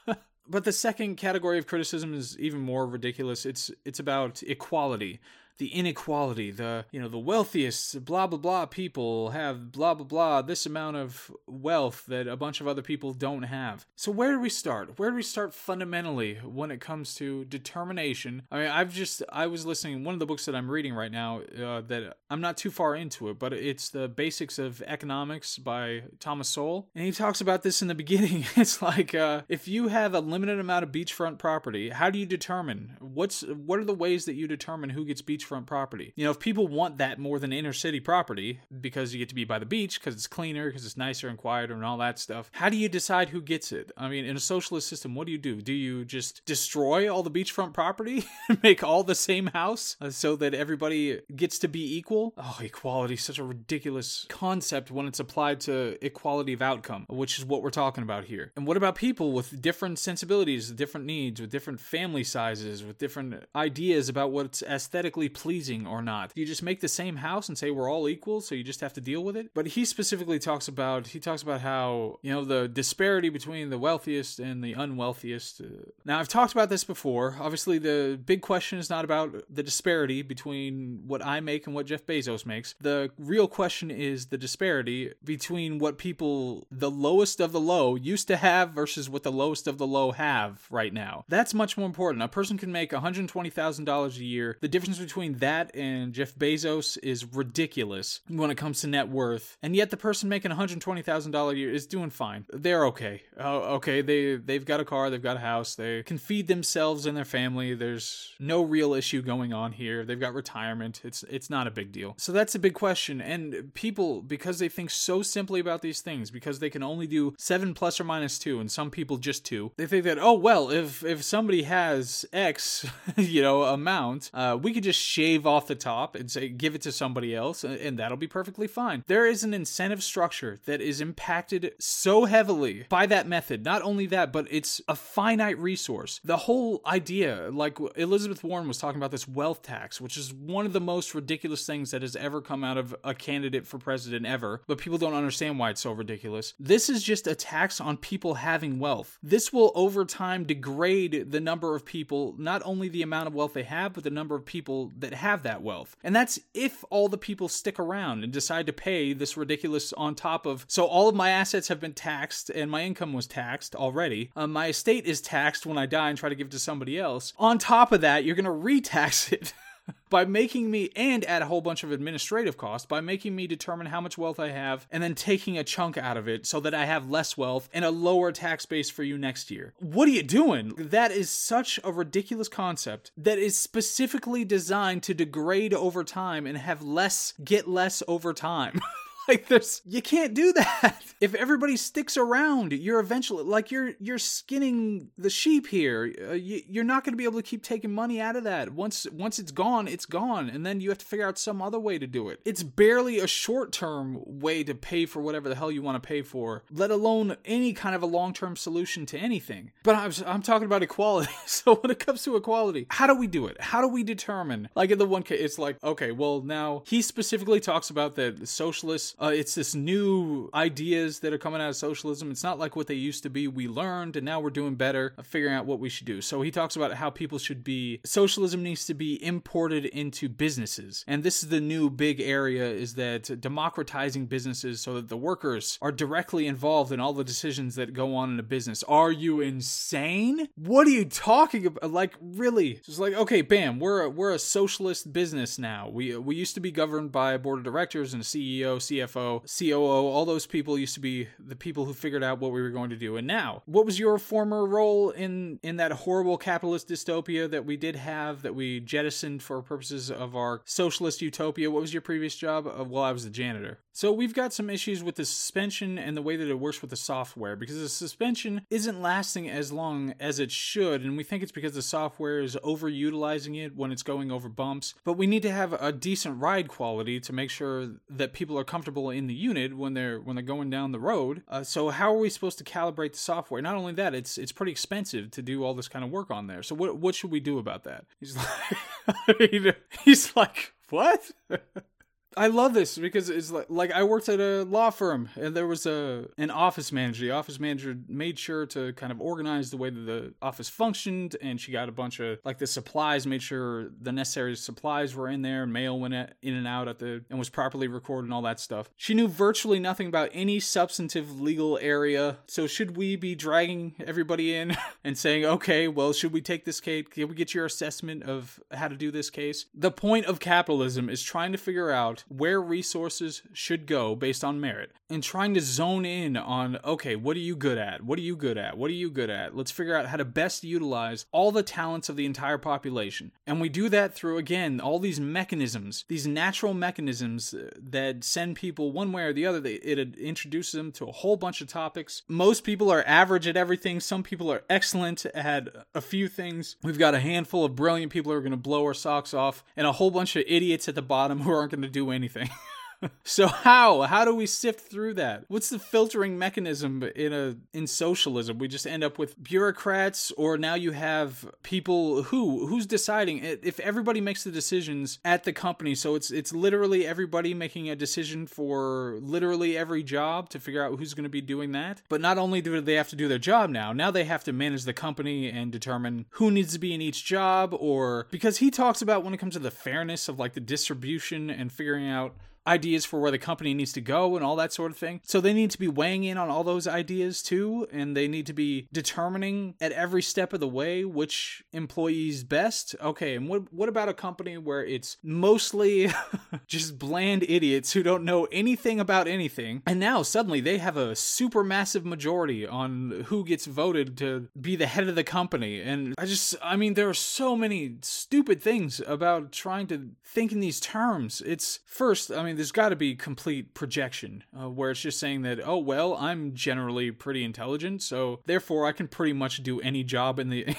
but 0.48 0.64
the 0.64 0.72
second 0.72 1.16
category 1.16 1.58
of 1.58 1.66
criticism 1.66 2.14
is 2.14 2.38
even 2.38 2.60
more 2.60 2.86
ridiculous. 2.86 3.46
It's 3.46 3.70
it's 3.84 3.98
about 3.98 4.42
equality 4.42 5.20
the 5.58 5.68
inequality, 5.68 6.50
the 6.50 6.84
you 6.90 7.00
know 7.00 7.08
the 7.08 7.18
wealthiest 7.18 8.04
blah 8.04 8.26
blah 8.26 8.38
blah 8.38 8.66
people 8.66 9.30
have 9.30 9.72
blah 9.72 9.94
blah 9.94 10.04
blah 10.04 10.42
this 10.42 10.66
amount 10.66 10.96
of 10.96 11.30
wealth 11.46 12.04
that 12.06 12.26
a 12.26 12.36
bunch 12.36 12.60
of 12.60 12.68
other 12.68 12.82
people 12.82 13.12
don't 13.12 13.44
have. 13.44 13.86
So 13.96 14.12
where 14.12 14.32
do 14.32 14.40
we 14.40 14.50
start? 14.50 14.98
Where 14.98 15.10
do 15.10 15.16
we 15.16 15.22
start 15.22 15.54
fundamentally 15.54 16.34
when 16.36 16.70
it 16.70 16.80
comes 16.80 17.14
to 17.16 17.44
determination? 17.44 18.42
I 18.50 18.58
mean, 18.58 18.68
I've 18.68 18.92
just 18.92 19.22
I 19.32 19.46
was 19.46 19.64
listening 19.64 20.04
one 20.04 20.14
of 20.14 20.20
the 20.20 20.26
books 20.26 20.44
that 20.46 20.54
I'm 20.54 20.70
reading 20.70 20.94
right 20.94 21.12
now 21.12 21.40
uh, 21.40 21.80
that 21.82 22.16
I'm 22.30 22.40
not 22.40 22.56
too 22.56 22.70
far 22.70 22.94
into 22.94 23.28
it, 23.30 23.38
but 23.38 23.52
it's 23.52 23.90
the 23.90 24.08
Basics 24.08 24.58
of 24.58 24.82
Economics 24.82 25.58
by 25.58 26.02
Thomas 26.20 26.48
Sowell, 26.48 26.88
and 26.94 27.04
he 27.04 27.12
talks 27.12 27.40
about 27.40 27.62
this 27.62 27.82
in 27.82 27.88
the 27.88 27.94
beginning. 27.94 28.44
It's 28.56 28.80
like 28.80 29.14
uh, 29.14 29.42
if 29.48 29.68
you 29.68 29.88
have 29.88 30.14
a 30.14 30.20
limited 30.20 30.58
amount 30.58 30.82
of 30.82 30.90
beachfront 30.90 31.38
property, 31.38 31.90
how 31.90 32.10
do 32.10 32.18
you 32.18 32.26
determine 32.26 32.96
what's 33.00 33.42
what 33.42 33.78
are 33.78 33.84
the 33.84 33.94
ways 33.94 34.24
that 34.24 34.34
you 34.34 34.48
determine 34.48 34.90
who 34.90 35.04
gets 35.04 35.22
beach 35.22 35.45
beachfront 35.46 35.66
property. 35.66 36.12
You 36.16 36.24
know, 36.24 36.30
if 36.30 36.38
people 36.38 36.68
want 36.68 36.98
that 36.98 37.18
more 37.18 37.38
than 37.38 37.52
inner 37.52 37.72
city 37.72 38.00
property 38.00 38.60
because 38.80 39.12
you 39.12 39.18
get 39.18 39.28
to 39.28 39.34
be 39.34 39.44
by 39.44 39.58
the 39.58 39.66
beach, 39.66 40.00
because 40.00 40.14
it's 40.14 40.26
cleaner, 40.26 40.66
because 40.66 40.84
it's 40.84 40.96
nicer 40.96 41.28
and 41.28 41.38
quieter 41.38 41.74
and 41.74 41.84
all 41.84 41.98
that 41.98 42.18
stuff, 42.18 42.50
how 42.52 42.68
do 42.68 42.76
you 42.76 42.88
decide 42.88 43.30
who 43.30 43.40
gets 43.40 43.72
it? 43.72 43.92
I 43.96 44.08
mean, 44.08 44.24
in 44.24 44.36
a 44.36 44.40
socialist 44.40 44.88
system, 44.88 45.14
what 45.14 45.26
do 45.26 45.32
you 45.32 45.38
do? 45.38 45.60
Do 45.60 45.72
you 45.72 46.04
just 46.04 46.44
destroy 46.44 47.12
all 47.12 47.22
the 47.22 47.30
beachfront 47.30 47.72
property 47.72 48.24
and 48.48 48.62
make 48.62 48.82
all 48.82 49.02
the 49.02 49.14
same 49.14 49.48
house 49.48 49.96
uh, 50.00 50.10
so 50.10 50.36
that 50.36 50.54
everybody 50.54 51.20
gets 51.34 51.58
to 51.60 51.68
be 51.68 51.96
equal? 51.96 52.34
Oh, 52.36 52.58
equality 52.62 53.14
is 53.14 53.22
such 53.22 53.38
a 53.38 53.44
ridiculous 53.44 54.26
concept 54.28 54.90
when 54.90 55.06
it's 55.06 55.20
applied 55.20 55.60
to 55.60 55.96
equality 56.04 56.52
of 56.52 56.62
outcome, 56.62 57.06
which 57.08 57.38
is 57.38 57.44
what 57.44 57.62
we're 57.62 57.70
talking 57.70 58.02
about 58.02 58.24
here. 58.24 58.52
And 58.56 58.66
what 58.66 58.76
about 58.76 58.94
people 58.94 59.32
with 59.32 59.60
different 59.60 59.98
sensibilities, 59.98 60.70
different 60.70 61.06
needs, 61.06 61.40
with 61.40 61.50
different 61.50 61.80
family 61.80 62.24
sizes, 62.24 62.84
with 62.84 62.98
different 62.98 63.44
ideas 63.54 64.08
about 64.08 64.32
what's 64.32 64.62
aesthetically 64.62 65.28
pleasing 65.36 65.86
or 65.86 66.02
not. 66.02 66.32
You 66.34 66.46
just 66.46 66.62
make 66.62 66.80
the 66.80 66.88
same 66.88 67.16
house 67.16 67.48
and 67.48 67.56
say 67.56 67.70
we're 67.70 67.90
all 67.90 68.08
equal, 68.08 68.40
so 68.40 68.54
you 68.54 68.64
just 68.64 68.80
have 68.80 68.94
to 68.94 69.00
deal 69.00 69.22
with 69.22 69.36
it. 69.36 69.50
But 69.54 69.68
he 69.68 69.84
specifically 69.84 70.38
talks 70.38 70.66
about 70.66 71.08
he 71.08 71.20
talks 71.20 71.42
about 71.42 71.60
how 71.60 72.18
you 72.22 72.32
know 72.32 72.44
the 72.44 72.66
disparity 72.66 73.28
between 73.28 73.70
the 73.70 73.78
wealthiest 73.78 74.38
and 74.38 74.64
the 74.64 74.72
unwealthiest. 74.72 75.60
Uh, 75.60 75.64
now 76.04 76.18
I've 76.18 76.28
talked 76.28 76.52
about 76.52 76.70
this 76.70 76.84
before. 76.84 77.36
Obviously, 77.38 77.78
the 77.78 78.18
big 78.24 78.40
question 78.40 78.78
is 78.78 78.88
not 78.88 79.04
about 79.04 79.42
the 79.50 79.62
disparity 79.62 80.22
between 80.22 81.02
what 81.06 81.24
I 81.24 81.40
make 81.40 81.66
and 81.66 81.74
what 81.74 81.86
Jeff 81.86 82.06
Bezos 82.06 82.46
makes. 82.46 82.74
The 82.80 83.10
real 83.18 83.48
question 83.48 83.90
is 83.90 84.26
the 84.26 84.38
disparity 84.38 85.12
between 85.22 85.78
what 85.78 85.98
people 85.98 86.66
the 86.70 86.90
lowest 86.90 87.40
of 87.40 87.52
the 87.52 87.60
low 87.60 87.94
used 87.94 88.28
to 88.28 88.36
have 88.36 88.70
versus 88.70 89.10
what 89.10 89.22
the 89.22 89.32
lowest 89.32 89.66
of 89.66 89.78
the 89.78 89.86
low 89.86 90.12
have 90.12 90.66
right 90.70 90.92
now. 90.92 91.24
That's 91.28 91.54
much 91.54 91.76
more 91.76 91.86
important. 91.86 92.22
A 92.22 92.28
person 92.28 92.58
can 92.58 92.72
make 92.72 92.92
$120,000 92.92 94.16
a 94.16 94.24
year. 94.24 94.56
The 94.60 94.68
difference 94.68 94.98
between 94.98 95.25
between 95.26 95.40
that 95.40 95.74
and 95.74 96.12
Jeff 96.12 96.34
Bezos 96.34 96.98
is 97.02 97.24
ridiculous 97.24 98.20
when 98.28 98.50
it 98.50 98.56
comes 98.56 98.80
to 98.80 98.86
net 98.86 99.08
worth. 99.08 99.56
And 99.62 99.74
yet 99.74 99.90
the 99.90 99.96
person 99.96 100.28
making 100.28 100.50
$120,000 100.50 101.52
a 101.52 101.56
year 101.56 101.72
is 101.72 101.86
doing 101.86 102.10
fine. 102.10 102.46
They're 102.52 102.86
okay. 102.86 103.22
Uh, 103.38 103.74
okay, 103.76 104.02
they 104.02 104.36
they've 104.36 104.64
got 104.64 104.80
a 104.80 104.84
car, 104.84 105.10
they've 105.10 105.22
got 105.22 105.36
a 105.36 105.40
house, 105.40 105.74
they 105.74 106.02
can 106.02 106.18
feed 106.18 106.46
themselves 106.48 107.06
and 107.06 107.16
their 107.16 107.24
family. 107.24 107.74
There's 107.74 108.32
no 108.38 108.62
real 108.62 108.94
issue 108.94 109.22
going 109.22 109.52
on 109.52 109.72
here. 109.72 110.04
They've 110.04 110.20
got 110.20 110.34
retirement. 110.34 111.00
It's 111.04 111.22
it's 111.24 111.50
not 111.50 111.66
a 111.66 111.70
big 111.70 111.92
deal. 111.92 112.14
So 112.18 112.32
that's 112.32 112.54
a 112.54 112.58
big 112.58 112.74
question. 112.74 113.20
And 113.20 113.74
people 113.74 114.22
because 114.22 114.58
they 114.58 114.68
think 114.68 114.90
so 114.90 115.22
simply 115.22 115.60
about 115.60 115.82
these 115.82 116.00
things 116.00 116.30
because 116.30 116.58
they 116.58 116.70
can 116.70 116.82
only 116.82 117.06
do 117.06 117.34
7 117.38 117.74
plus 117.74 118.00
or 118.00 118.04
minus 118.04 118.38
2 118.38 118.60
and 118.60 118.70
some 118.70 118.90
people 118.90 119.16
just 119.16 119.44
2. 119.44 119.72
They 119.76 119.86
think 119.86 120.04
that 120.04 120.18
oh 120.18 120.34
well, 120.34 120.70
if 120.70 121.04
if 121.04 121.22
somebody 121.22 121.64
has 121.64 122.24
x, 122.32 122.86
you 123.16 123.42
know, 123.42 123.64
amount, 123.64 124.30
uh, 124.32 124.58
we 124.60 124.72
could 124.72 124.84
just 124.84 125.00
shave 125.16 125.46
off 125.46 125.66
the 125.66 125.74
top 125.74 126.14
and 126.14 126.30
say 126.30 126.46
give 126.46 126.74
it 126.74 126.82
to 126.82 126.92
somebody 126.92 127.34
else 127.34 127.64
and 127.64 127.98
that'll 127.98 128.18
be 128.18 128.26
perfectly 128.26 128.66
fine. 128.66 129.02
There 129.06 129.26
is 129.26 129.42
an 129.44 129.54
incentive 129.54 130.02
structure 130.02 130.58
that 130.66 130.82
is 130.82 131.00
impacted 131.00 131.72
so 131.78 132.26
heavily 132.26 132.84
by 132.90 133.06
that 133.06 133.26
method. 133.26 133.64
Not 133.64 133.80
only 133.80 134.04
that, 134.08 134.30
but 134.30 134.46
it's 134.50 134.82
a 134.86 134.94
finite 134.94 135.58
resource. 135.58 136.20
The 136.22 136.36
whole 136.36 136.82
idea, 136.86 137.48
like 137.50 137.78
Elizabeth 137.96 138.44
Warren 138.44 138.68
was 138.68 138.76
talking 138.76 138.98
about 138.98 139.10
this 139.10 139.26
wealth 139.26 139.62
tax, 139.62 140.02
which 140.02 140.18
is 140.18 140.34
one 140.34 140.66
of 140.66 140.74
the 140.74 140.80
most 140.82 141.14
ridiculous 141.14 141.64
things 141.64 141.92
that 141.92 142.02
has 142.02 142.14
ever 142.16 142.42
come 142.42 142.62
out 142.62 142.76
of 142.76 142.94
a 143.02 143.14
candidate 143.14 143.66
for 143.66 143.78
president 143.78 144.26
ever, 144.26 144.60
but 144.66 144.76
people 144.76 144.98
don't 144.98 145.14
understand 145.14 145.58
why 145.58 145.70
it's 145.70 145.80
so 145.80 145.92
ridiculous. 145.92 146.52
This 146.60 146.90
is 146.90 147.02
just 147.02 147.26
a 147.26 147.34
tax 147.34 147.80
on 147.80 147.96
people 147.96 148.34
having 148.34 148.78
wealth. 148.78 149.18
This 149.22 149.50
will 149.50 149.72
over 149.74 150.04
time 150.04 150.44
degrade 150.44 151.30
the 151.32 151.40
number 151.40 151.74
of 151.74 151.86
people, 151.86 152.34
not 152.36 152.60
only 152.66 152.90
the 152.90 153.02
amount 153.02 153.28
of 153.28 153.34
wealth 153.34 153.54
they 153.54 153.62
have, 153.62 153.94
but 153.94 154.04
the 154.04 154.10
number 154.10 154.34
of 154.34 154.44
people 154.44 154.92
that 155.00 155.14
have 155.14 155.42
that 155.42 155.62
wealth. 155.62 155.96
And 156.02 156.14
that's 156.14 156.38
if 156.54 156.84
all 156.90 157.08
the 157.08 157.18
people 157.18 157.48
stick 157.48 157.78
around 157.78 158.24
and 158.24 158.32
decide 158.32 158.66
to 158.66 158.72
pay 158.72 159.12
this 159.12 159.36
ridiculous 159.36 159.92
on 159.92 160.14
top 160.14 160.46
of. 160.46 160.64
So 160.68 160.86
all 160.86 161.08
of 161.08 161.14
my 161.14 161.30
assets 161.30 161.68
have 161.68 161.80
been 161.80 161.94
taxed 161.94 162.50
and 162.50 162.70
my 162.70 162.82
income 162.82 163.12
was 163.12 163.26
taxed 163.26 163.74
already. 163.74 164.30
Um, 164.36 164.52
my 164.52 164.68
estate 164.68 165.06
is 165.06 165.20
taxed 165.20 165.66
when 165.66 165.78
I 165.78 165.86
die 165.86 166.08
and 166.08 166.18
try 166.18 166.28
to 166.28 166.34
give 166.34 166.48
it 166.48 166.52
to 166.52 166.58
somebody 166.58 166.98
else. 166.98 167.32
On 167.38 167.58
top 167.58 167.92
of 167.92 168.00
that, 168.00 168.24
you're 168.24 168.36
going 168.36 168.44
to 168.44 168.50
retax 168.50 169.32
it. 169.32 169.52
by 170.10 170.24
making 170.24 170.70
me 170.70 170.90
and 170.96 171.24
add 171.24 171.42
a 171.42 171.46
whole 171.46 171.60
bunch 171.60 171.82
of 171.82 171.92
administrative 171.92 172.56
costs 172.56 172.86
by 172.86 173.00
making 173.00 173.34
me 173.34 173.46
determine 173.46 173.86
how 173.86 174.00
much 174.00 174.18
wealth 174.18 174.38
I 174.38 174.50
have 174.50 174.86
and 174.90 175.02
then 175.02 175.14
taking 175.14 175.58
a 175.58 175.64
chunk 175.64 175.96
out 175.96 176.16
of 176.16 176.28
it 176.28 176.46
so 176.46 176.60
that 176.60 176.74
I 176.74 176.86
have 176.86 177.10
less 177.10 177.36
wealth 177.36 177.68
and 177.72 177.84
a 177.84 177.90
lower 177.90 178.32
tax 178.32 178.66
base 178.66 178.90
for 178.90 179.02
you 179.02 179.18
next 179.18 179.50
year. 179.50 179.72
What 179.78 180.08
are 180.08 180.12
you 180.12 180.22
doing? 180.22 180.74
That 180.76 181.10
is 181.10 181.30
such 181.30 181.80
a 181.84 181.92
ridiculous 181.92 182.48
concept 182.48 183.10
that 183.16 183.38
is 183.38 183.56
specifically 183.56 184.44
designed 184.44 185.02
to 185.04 185.14
degrade 185.14 185.74
over 185.74 186.04
time 186.04 186.46
and 186.46 186.58
have 186.58 186.82
less 186.82 187.34
get 187.42 187.68
less 187.68 188.02
over 188.08 188.32
time. 188.32 188.80
like 189.28 189.48
there's 189.48 189.82
you 189.84 190.02
can't 190.02 190.34
do 190.34 190.52
that. 190.52 191.02
If 191.18 191.34
everybody 191.34 191.78
sticks 191.78 192.18
around, 192.18 192.74
you're 192.74 193.00
eventually 193.00 193.42
like 193.42 193.70
you're 193.70 193.94
you're 193.98 194.18
skinning 194.18 195.08
the 195.16 195.30
sheep 195.30 195.66
here. 195.66 196.14
Uh, 196.28 196.32
you, 196.32 196.60
you're 196.68 196.84
not 196.84 197.04
going 197.04 197.14
to 197.14 197.16
be 197.16 197.24
able 197.24 197.40
to 197.40 197.42
keep 197.42 197.62
taking 197.62 197.90
money 197.90 198.20
out 198.20 198.36
of 198.36 198.44
that. 198.44 198.74
Once 198.74 199.06
once 199.10 199.38
it's 199.38 199.50
gone, 199.50 199.88
it's 199.88 200.04
gone, 200.04 200.50
and 200.50 200.66
then 200.66 200.82
you 200.82 200.90
have 200.90 200.98
to 200.98 201.06
figure 201.06 201.26
out 201.26 201.38
some 201.38 201.62
other 201.62 201.78
way 201.78 201.98
to 201.98 202.06
do 202.06 202.28
it. 202.28 202.40
It's 202.44 202.62
barely 202.62 203.18
a 203.18 203.26
short-term 203.26 204.20
way 204.26 204.62
to 204.64 204.74
pay 204.74 205.06
for 205.06 205.22
whatever 205.22 205.48
the 205.48 205.54
hell 205.54 205.70
you 205.70 205.80
want 205.80 206.02
to 206.02 206.06
pay 206.06 206.20
for, 206.20 206.64
let 206.70 206.90
alone 206.90 207.38
any 207.46 207.72
kind 207.72 207.94
of 207.94 208.02
a 208.02 208.06
long-term 208.06 208.54
solution 208.54 209.06
to 209.06 209.18
anything. 209.18 209.72
But 209.84 209.94
I'm 209.94 210.12
I'm 210.26 210.42
talking 210.42 210.66
about 210.66 210.82
equality. 210.82 211.32
so 211.46 211.76
when 211.76 211.90
it 211.90 211.98
comes 211.98 212.24
to 212.24 212.36
equality, 212.36 212.88
how 212.90 213.06
do 213.06 213.14
we 213.14 213.26
do 213.26 213.46
it? 213.46 213.58
How 213.58 213.80
do 213.80 213.88
we 213.88 214.04
determine? 214.04 214.68
Like 214.74 214.90
in 214.90 214.98
the 214.98 215.06
one 215.06 215.22
case, 215.22 215.40
it's 215.40 215.58
like 215.58 215.82
okay, 215.82 216.12
well 216.12 216.42
now 216.42 216.82
he 216.86 217.00
specifically 217.00 217.60
talks 217.60 217.88
about 217.88 218.16
that 218.16 218.46
socialists 218.46 219.15
Uh, 219.20 219.32
it's 219.34 219.54
this 219.54 219.74
new 219.74 220.50
ideas 220.52 221.20
that 221.20 221.32
are 221.32 221.38
coming 221.38 221.60
out 221.60 221.70
of 221.70 221.76
socialism. 221.76 222.30
It's 222.30 222.42
not 222.42 222.58
like 222.58 222.76
what 222.76 222.86
they 222.86 222.94
used 222.94 223.22
to 223.22 223.30
be. 223.30 223.48
We 223.48 223.66
learned, 223.66 224.16
and 224.16 224.24
now 224.24 224.40
we're 224.40 224.50
doing 224.50 224.74
better, 224.74 225.14
figuring 225.22 225.54
out 225.54 225.64
what 225.64 225.78
we 225.78 225.88
should 225.88 226.06
do. 226.06 226.20
So 226.20 226.42
he 226.42 226.50
talks 226.50 226.76
about 226.76 226.94
how 226.94 227.08
people 227.08 227.38
should 227.38 227.64
be. 227.64 228.00
Socialism 228.04 228.62
needs 228.62 228.84
to 228.86 228.94
be 228.94 229.22
imported 229.24 229.86
into 229.86 230.28
businesses, 230.28 231.04
and 231.06 231.22
this 231.22 231.42
is 231.42 231.48
the 231.48 231.60
new 231.60 231.88
big 231.88 232.20
area: 232.20 232.68
is 232.68 232.94
that 232.94 233.40
democratizing 233.40 234.26
businesses 234.26 234.80
so 234.80 234.94
that 234.94 235.08
the 235.08 235.16
workers 235.16 235.78
are 235.80 235.92
directly 235.92 236.46
involved 236.46 236.92
in 236.92 237.00
all 237.00 237.14
the 237.14 237.24
decisions 237.24 237.74
that 237.76 237.94
go 237.94 238.14
on 238.14 238.32
in 238.32 238.38
a 238.38 238.42
business. 238.42 238.82
Are 238.84 239.10
you 239.10 239.40
insane? 239.40 240.48
What 240.56 240.86
are 240.86 240.90
you 240.90 241.06
talking 241.06 241.66
about? 241.66 241.90
Like 241.90 242.14
really? 242.20 242.80
It's 242.86 242.98
like 242.98 243.14
okay, 243.14 243.40
bam, 243.40 243.78
we're 243.78 244.02
a, 244.02 244.10
we're 244.10 244.32
a 244.32 244.38
socialist 244.38 245.12
business 245.12 245.58
now. 245.58 245.88
We 245.88 246.14
we 246.18 246.36
used 246.36 246.54
to 246.54 246.60
be 246.60 246.70
governed 246.70 247.12
by 247.12 247.32
a 247.32 247.38
board 247.38 247.60
of 247.60 247.64
directors 247.64 248.12
and 248.12 248.22
a 248.22 248.26
CEO, 248.26 248.76
CFO, 248.76 249.05
COO. 249.14 249.82
All 249.82 250.24
those 250.24 250.46
people 250.46 250.78
used 250.78 250.94
to 250.94 251.00
be 251.00 251.28
the 251.38 251.56
people 251.56 251.84
who 251.84 251.94
figured 251.94 252.22
out 252.22 252.38
what 252.38 252.52
we 252.52 252.60
were 252.60 252.70
going 252.70 252.90
to 252.90 252.96
do. 252.96 253.16
And 253.16 253.26
now, 253.26 253.62
what 253.66 253.86
was 253.86 253.98
your 253.98 254.18
former 254.18 254.66
role 254.66 255.10
in 255.10 255.58
in 255.62 255.76
that 255.76 255.92
horrible 255.92 256.38
capitalist 256.38 256.88
dystopia 256.88 257.50
that 257.50 257.64
we 257.64 257.76
did 257.76 257.96
have 257.96 258.42
that 258.42 258.54
we 258.54 258.80
jettisoned 258.80 259.42
for 259.42 259.62
purposes 259.62 260.10
of 260.10 260.36
our 260.36 260.62
socialist 260.64 261.22
utopia? 261.22 261.70
What 261.70 261.80
was 261.80 261.92
your 261.94 262.02
previous 262.02 262.36
job? 262.36 262.66
Uh, 262.66 262.84
well, 262.84 263.02
I 263.02 263.12
was 263.12 263.24
the 263.24 263.30
janitor. 263.30 263.78
So 263.96 264.12
we've 264.12 264.34
got 264.34 264.52
some 264.52 264.68
issues 264.68 265.02
with 265.02 265.14
the 265.14 265.24
suspension 265.24 265.96
and 265.96 266.14
the 266.14 266.20
way 266.20 266.36
that 266.36 266.50
it 266.50 266.60
works 266.60 266.82
with 266.82 266.90
the 266.90 266.96
software 266.96 267.56
because 267.56 267.80
the 267.80 267.88
suspension 267.88 268.60
isn't 268.68 269.00
lasting 269.00 269.48
as 269.48 269.72
long 269.72 270.12
as 270.20 270.38
it 270.38 270.52
should, 270.52 271.02
and 271.02 271.16
we 271.16 271.24
think 271.24 271.42
it's 271.42 271.50
because 271.50 271.72
the 271.72 271.80
software 271.80 272.40
is 272.40 272.56
overutilizing 272.56 273.56
it 273.56 273.74
when 273.74 273.90
it's 273.90 274.02
going 274.02 274.30
over 274.30 274.50
bumps. 274.50 274.92
But 275.02 275.14
we 275.14 275.26
need 275.26 275.40
to 275.44 275.50
have 275.50 275.72
a 275.72 275.92
decent 275.92 276.42
ride 276.42 276.68
quality 276.68 277.20
to 277.20 277.32
make 277.32 277.48
sure 277.48 277.88
that 278.10 278.34
people 278.34 278.58
are 278.58 278.64
comfortable 278.64 279.08
in 279.08 279.28
the 279.28 279.34
unit 279.34 279.74
when 279.74 279.94
they're 279.94 280.20
when 280.20 280.36
they're 280.36 280.44
going 280.44 280.68
down 280.68 280.92
the 280.92 281.00
road. 281.00 281.42
Uh, 281.48 281.64
so 281.64 281.88
how 281.88 282.12
are 282.12 282.18
we 282.18 282.28
supposed 282.28 282.58
to 282.58 282.64
calibrate 282.64 283.12
the 283.12 283.18
software? 283.18 283.62
Not 283.62 283.76
only 283.76 283.94
that, 283.94 284.14
it's 284.14 284.36
it's 284.36 284.52
pretty 284.52 284.72
expensive 284.72 285.30
to 285.30 285.40
do 285.40 285.64
all 285.64 285.72
this 285.72 285.88
kind 285.88 286.04
of 286.04 286.10
work 286.10 286.30
on 286.30 286.48
there. 286.48 286.62
So 286.62 286.74
what 286.74 286.98
what 286.98 287.14
should 287.14 287.30
we 287.30 287.40
do 287.40 287.58
about 287.58 287.84
that? 287.84 288.04
He's 288.20 288.36
like, 289.40 289.78
he's 290.04 290.36
like, 290.36 290.74
what? 290.90 291.30
I 292.38 292.48
love 292.48 292.74
this 292.74 292.98
because 292.98 293.30
it's 293.30 293.50
like 293.50 293.66
like 293.70 293.92
I 293.92 294.02
worked 294.02 294.28
at 294.28 294.40
a 294.40 294.64
law 294.64 294.90
firm 294.90 295.30
and 295.36 295.56
there 295.56 295.66
was 295.66 295.86
a 295.86 296.28
an 296.36 296.50
office 296.50 296.92
manager. 296.92 297.24
The 297.24 297.30
office 297.30 297.58
manager 297.58 297.96
made 298.08 298.38
sure 298.38 298.66
to 298.66 298.92
kind 298.92 299.10
of 299.10 299.22
organize 299.22 299.70
the 299.70 299.78
way 299.78 299.88
that 299.88 300.00
the 300.00 300.34
office 300.42 300.68
functioned, 300.68 301.36
and 301.40 301.58
she 301.58 301.72
got 301.72 301.88
a 301.88 301.92
bunch 301.92 302.20
of 302.20 302.38
like 302.44 302.58
the 302.58 302.66
supplies, 302.66 303.26
made 303.26 303.42
sure 303.42 303.88
the 304.00 304.12
necessary 304.12 304.54
supplies 304.56 305.14
were 305.14 305.28
in 305.28 305.40
there, 305.40 305.66
mail 305.66 305.98
went 305.98 306.12
in 306.12 306.54
and 306.54 306.68
out 306.68 306.88
at 306.88 306.98
the 306.98 307.24
and 307.30 307.38
was 307.38 307.48
properly 307.48 307.88
recorded 307.88 308.26
and 308.26 308.34
all 308.34 308.42
that 308.42 308.60
stuff. 308.60 308.90
She 308.96 309.14
knew 309.14 309.28
virtually 309.28 309.80
nothing 309.80 310.06
about 310.06 310.28
any 310.32 310.60
substantive 310.60 311.40
legal 311.40 311.78
area. 311.78 312.36
So 312.48 312.66
should 312.66 312.98
we 312.98 313.16
be 313.16 313.34
dragging 313.34 313.94
everybody 314.06 314.54
in 314.54 314.76
and 315.04 315.16
saying, 315.16 315.46
okay, 315.46 315.88
well, 315.88 316.12
should 316.12 316.34
we 316.34 316.42
take 316.42 316.66
this 316.66 316.80
case? 316.80 317.06
Can 317.10 317.28
we 317.28 317.34
get 317.34 317.54
your 317.54 317.64
assessment 317.64 318.24
of 318.24 318.60
how 318.72 318.88
to 318.88 318.96
do 318.96 319.10
this 319.10 319.30
case? 319.30 319.64
The 319.74 319.90
point 319.90 320.26
of 320.26 320.38
capitalism 320.38 321.08
is 321.08 321.22
trying 321.22 321.52
to 321.52 321.58
figure 321.58 321.90
out 321.90 322.24
where 322.28 322.60
resources 322.60 323.42
should 323.52 323.86
go 323.86 324.14
based 324.14 324.42
on 324.42 324.60
merit 324.60 324.92
and 325.08 325.22
trying 325.22 325.54
to 325.54 325.60
zone 325.60 326.04
in 326.04 326.36
on 326.36 326.78
okay, 326.84 327.16
what 327.16 327.36
are 327.36 327.40
you 327.40 327.56
good 327.56 327.78
at? 327.78 328.02
What 328.02 328.18
are 328.18 328.22
you 328.22 328.36
good 328.36 328.58
at? 328.58 328.76
What 328.76 328.90
are 328.90 328.94
you 328.94 329.10
good 329.10 329.30
at? 329.30 329.56
Let's 329.56 329.70
figure 329.70 329.94
out 329.94 330.06
how 330.06 330.16
to 330.16 330.24
best 330.24 330.64
utilize 330.64 331.26
all 331.32 331.52
the 331.52 331.62
talents 331.62 332.08
of 332.08 332.16
the 332.16 332.26
entire 332.26 332.58
population. 332.58 333.32
And 333.46 333.60
we 333.60 333.68
do 333.68 333.88
that 333.90 334.14
through 334.14 334.38
again 334.38 334.80
all 334.80 334.98
these 334.98 335.20
mechanisms, 335.20 336.04
these 336.08 336.26
natural 336.26 336.74
mechanisms 336.74 337.54
uh, 337.54 337.70
that 337.78 338.24
send 338.24 338.56
people 338.56 338.92
one 338.92 339.12
way 339.12 339.22
or 339.22 339.32
the 339.32 339.46
other. 339.46 339.60
It 339.64 340.16
introduces 340.18 340.72
them 340.72 340.92
to 340.92 341.06
a 341.06 341.12
whole 341.12 341.36
bunch 341.36 341.60
of 341.60 341.68
topics. 341.68 342.22
Most 342.28 342.64
people 342.64 342.90
are 342.90 343.04
average 343.06 343.46
at 343.46 343.56
everything. 343.56 344.00
Some 344.00 344.22
people 344.22 344.50
are 344.50 344.64
excellent 344.68 345.24
at 345.26 345.68
a 345.94 346.00
few 346.00 346.28
things. 346.28 346.76
We've 346.82 346.98
got 346.98 347.14
a 347.14 347.20
handful 347.20 347.64
of 347.64 347.76
brilliant 347.76 348.12
people 348.12 348.32
who 348.32 348.38
are 348.38 348.42
going 348.42 348.50
to 348.50 348.56
blow 348.56 348.84
our 348.84 348.94
socks 348.94 349.32
off 349.32 349.64
and 349.76 349.86
a 349.86 349.92
whole 349.92 350.10
bunch 350.10 350.34
of 350.36 350.44
idiots 350.46 350.88
at 350.88 350.94
the 350.94 351.02
bottom 351.02 351.40
who 351.42 351.52
aren't 351.52 351.70
going 351.70 351.82
to 351.82 351.88
do 351.88 352.10
anything 352.10 352.15
anything. 352.16 352.50
so 353.24 353.46
how? 353.46 354.02
How 354.02 354.24
do 354.24 354.34
we 354.34 354.46
sift 354.46 354.88
through 354.90 355.14
that? 355.14 355.44
What's 355.48 355.68
the 355.68 355.78
filtering 355.78 356.38
mechanism 356.38 357.02
in 357.02 357.32
a 357.32 357.56
in 357.72 357.86
socialism? 357.86 358.58
We 358.58 358.68
just 358.68 358.86
end 358.86 359.04
up 359.04 359.18
with 359.18 359.42
bureaucrats 359.42 360.32
or 360.32 360.58
now 360.58 360.74
you 360.74 360.92
have 360.92 361.50
people 361.62 362.24
who 362.24 362.66
who's 362.66 362.86
deciding? 362.86 363.40
If 363.42 363.80
everybody 363.80 364.20
makes 364.20 364.44
the 364.44 364.50
decisions 364.50 365.18
at 365.24 365.44
the 365.44 365.52
company 365.52 365.94
so 365.94 366.14
it's 366.14 366.30
it's 366.30 366.52
literally 366.52 367.06
everybody 367.06 367.54
making 367.54 367.90
a 367.90 367.96
decision 367.96 368.46
for 368.46 369.18
literally 369.20 369.76
every 369.76 370.02
job 370.02 370.48
to 370.50 370.60
figure 370.60 370.84
out 370.84 370.98
who's 370.98 371.14
going 371.14 371.24
to 371.24 371.30
be 371.30 371.40
doing 371.40 371.72
that. 371.72 372.02
But 372.08 372.20
not 372.20 372.38
only 372.38 372.60
do 372.60 372.80
they 372.80 372.94
have 372.94 373.08
to 373.08 373.16
do 373.16 373.28
their 373.28 373.38
job 373.38 373.70
now 373.70 373.92
now 373.92 374.10
they 374.10 374.24
have 374.24 374.44
to 374.44 374.52
manage 374.52 374.84
the 374.84 374.92
company 374.92 375.50
and 375.50 375.70
determine 375.70 376.26
who 376.30 376.50
needs 376.50 376.72
to 376.72 376.78
be 376.78 376.94
in 376.94 377.00
each 377.00 377.24
job 377.24 377.74
or 377.78 378.26
because 378.30 378.58
he 378.58 378.70
talks 378.70 379.02
about 379.02 379.24
when 379.24 379.34
it 379.34 379.38
comes 379.38 379.54
to 379.54 379.58
the 379.58 379.70
fairness 379.70 380.28
of 380.28 380.38
like 380.38 380.54
the 380.54 380.60
distribution 380.60 381.50
and 381.50 381.72
figuring 381.72 382.08
out 382.08 382.34
ideas 382.66 383.04
for 383.04 383.20
where 383.20 383.30
the 383.30 383.38
company 383.38 383.74
needs 383.74 383.92
to 383.92 384.00
go 384.00 384.36
and 384.36 384.44
all 384.44 384.56
that 384.56 384.72
sort 384.72 384.90
of 384.90 384.96
thing. 384.96 385.20
So 385.24 385.40
they 385.40 385.52
need 385.52 385.70
to 385.70 385.78
be 385.78 385.88
weighing 385.88 386.24
in 386.24 386.38
on 386.38 386.48
all 386.48 386.64
those 386.64 386.86
ideas 386.86 387.42
too, 387.42 387.86
and 387.92 388.16
they 388.16 388.28
need 388.28 388.46
to 388.46 388.52
be 388.52 388.88
determining 388.92 389.74
at 389.80 389.92
every 389.92 390.22
step 390.22 390.52
of 390.52 390.60
the 390.60 390.68
way 390.68 391.04
which 391.04 391.64
employees 391.72 392.44
best. 392.44 392.94
Okay, 393.00 393.34
and 393.34 393.48
what 393.48 393.72
what 393.72 393.88
about 393.88 394.08
a 394.08 394.14
company 394.14 394.58
where 394.58 394.84
it's 394.84 395.16
mostly 395.22 396.10
just 396.66 396.98
bland 396.98 397.44
idiots 397.48 397.92
who 397.92 398.02
don't 398.02 398.24
know 398.24 398.44
anything 398.52 399.00
about 399.00 399.28
anything, 399.28 399.82
and 399.86 400.00
now 400.00 400.22
suddenly 400.22 400.60
they 400.60 400.78
have 400.78 400.96
a 400.96 401.16
super 401.16 401.62
massive 401.62 402.04
majority 402.04 402.66
on 402.66 403.24
who 403.26 403.44
gets 403.44 403.66
voted 403.66 404.16
to 404.18 404.48
be 404.60 404.76
the 404.76 404.86
head 404.86 405.08
of 405.08 405.14
the 405.14 405.24
company. 405.24 405.80
And 405.80 406.14
I 406.18 406.26
just 406.26 406.54
I 406.62 406.76
mean 406.76 406.94
there 406.94 407.08
are 407.08 407.14
so 407.14 407.56
many 407.56 407.96
stupid 408.02 408.62
things 408.62 409.00
about 409.06 409.52
trying 409.52 409.86
to 409.88 410.10
think 410.24 410.52
in 410.52 410.60
these 410.60 410.80
terms. 410.80 411.42
It's 411.44 411.80
first, 411.86 412.30
I 412.30 412.42
mean 412.42 412.55
there's 412.56 412.72
got 412.72 412.90
to 412.90 412.96
be 412.96 413.14
complete 413.14 413.74
projection 413.74 414.44
uh, 414.58 414.68
where 414.68 414.90
it's 414.90 415.00
just 415.00 415.20
saying 415.20 415.42
that, 415.42 415.60
oh, 415.64 415.78
well, 415.78 416.16
I'm 416.16 416.54
generally 416.54 417.10
pretty 417.10 417.44
intelligent, 417.44 418.02
so 418.02 418.40
therefore 418.46 418.86
I 418.86 418.92
can 418.92 419.08
pretty 419.08 419.32
much 419.32 419.62
do 419.62 419.80
any 419.80 420.02
job 420.02 420.38
in 420.38 420.50
the. 420.50 420.74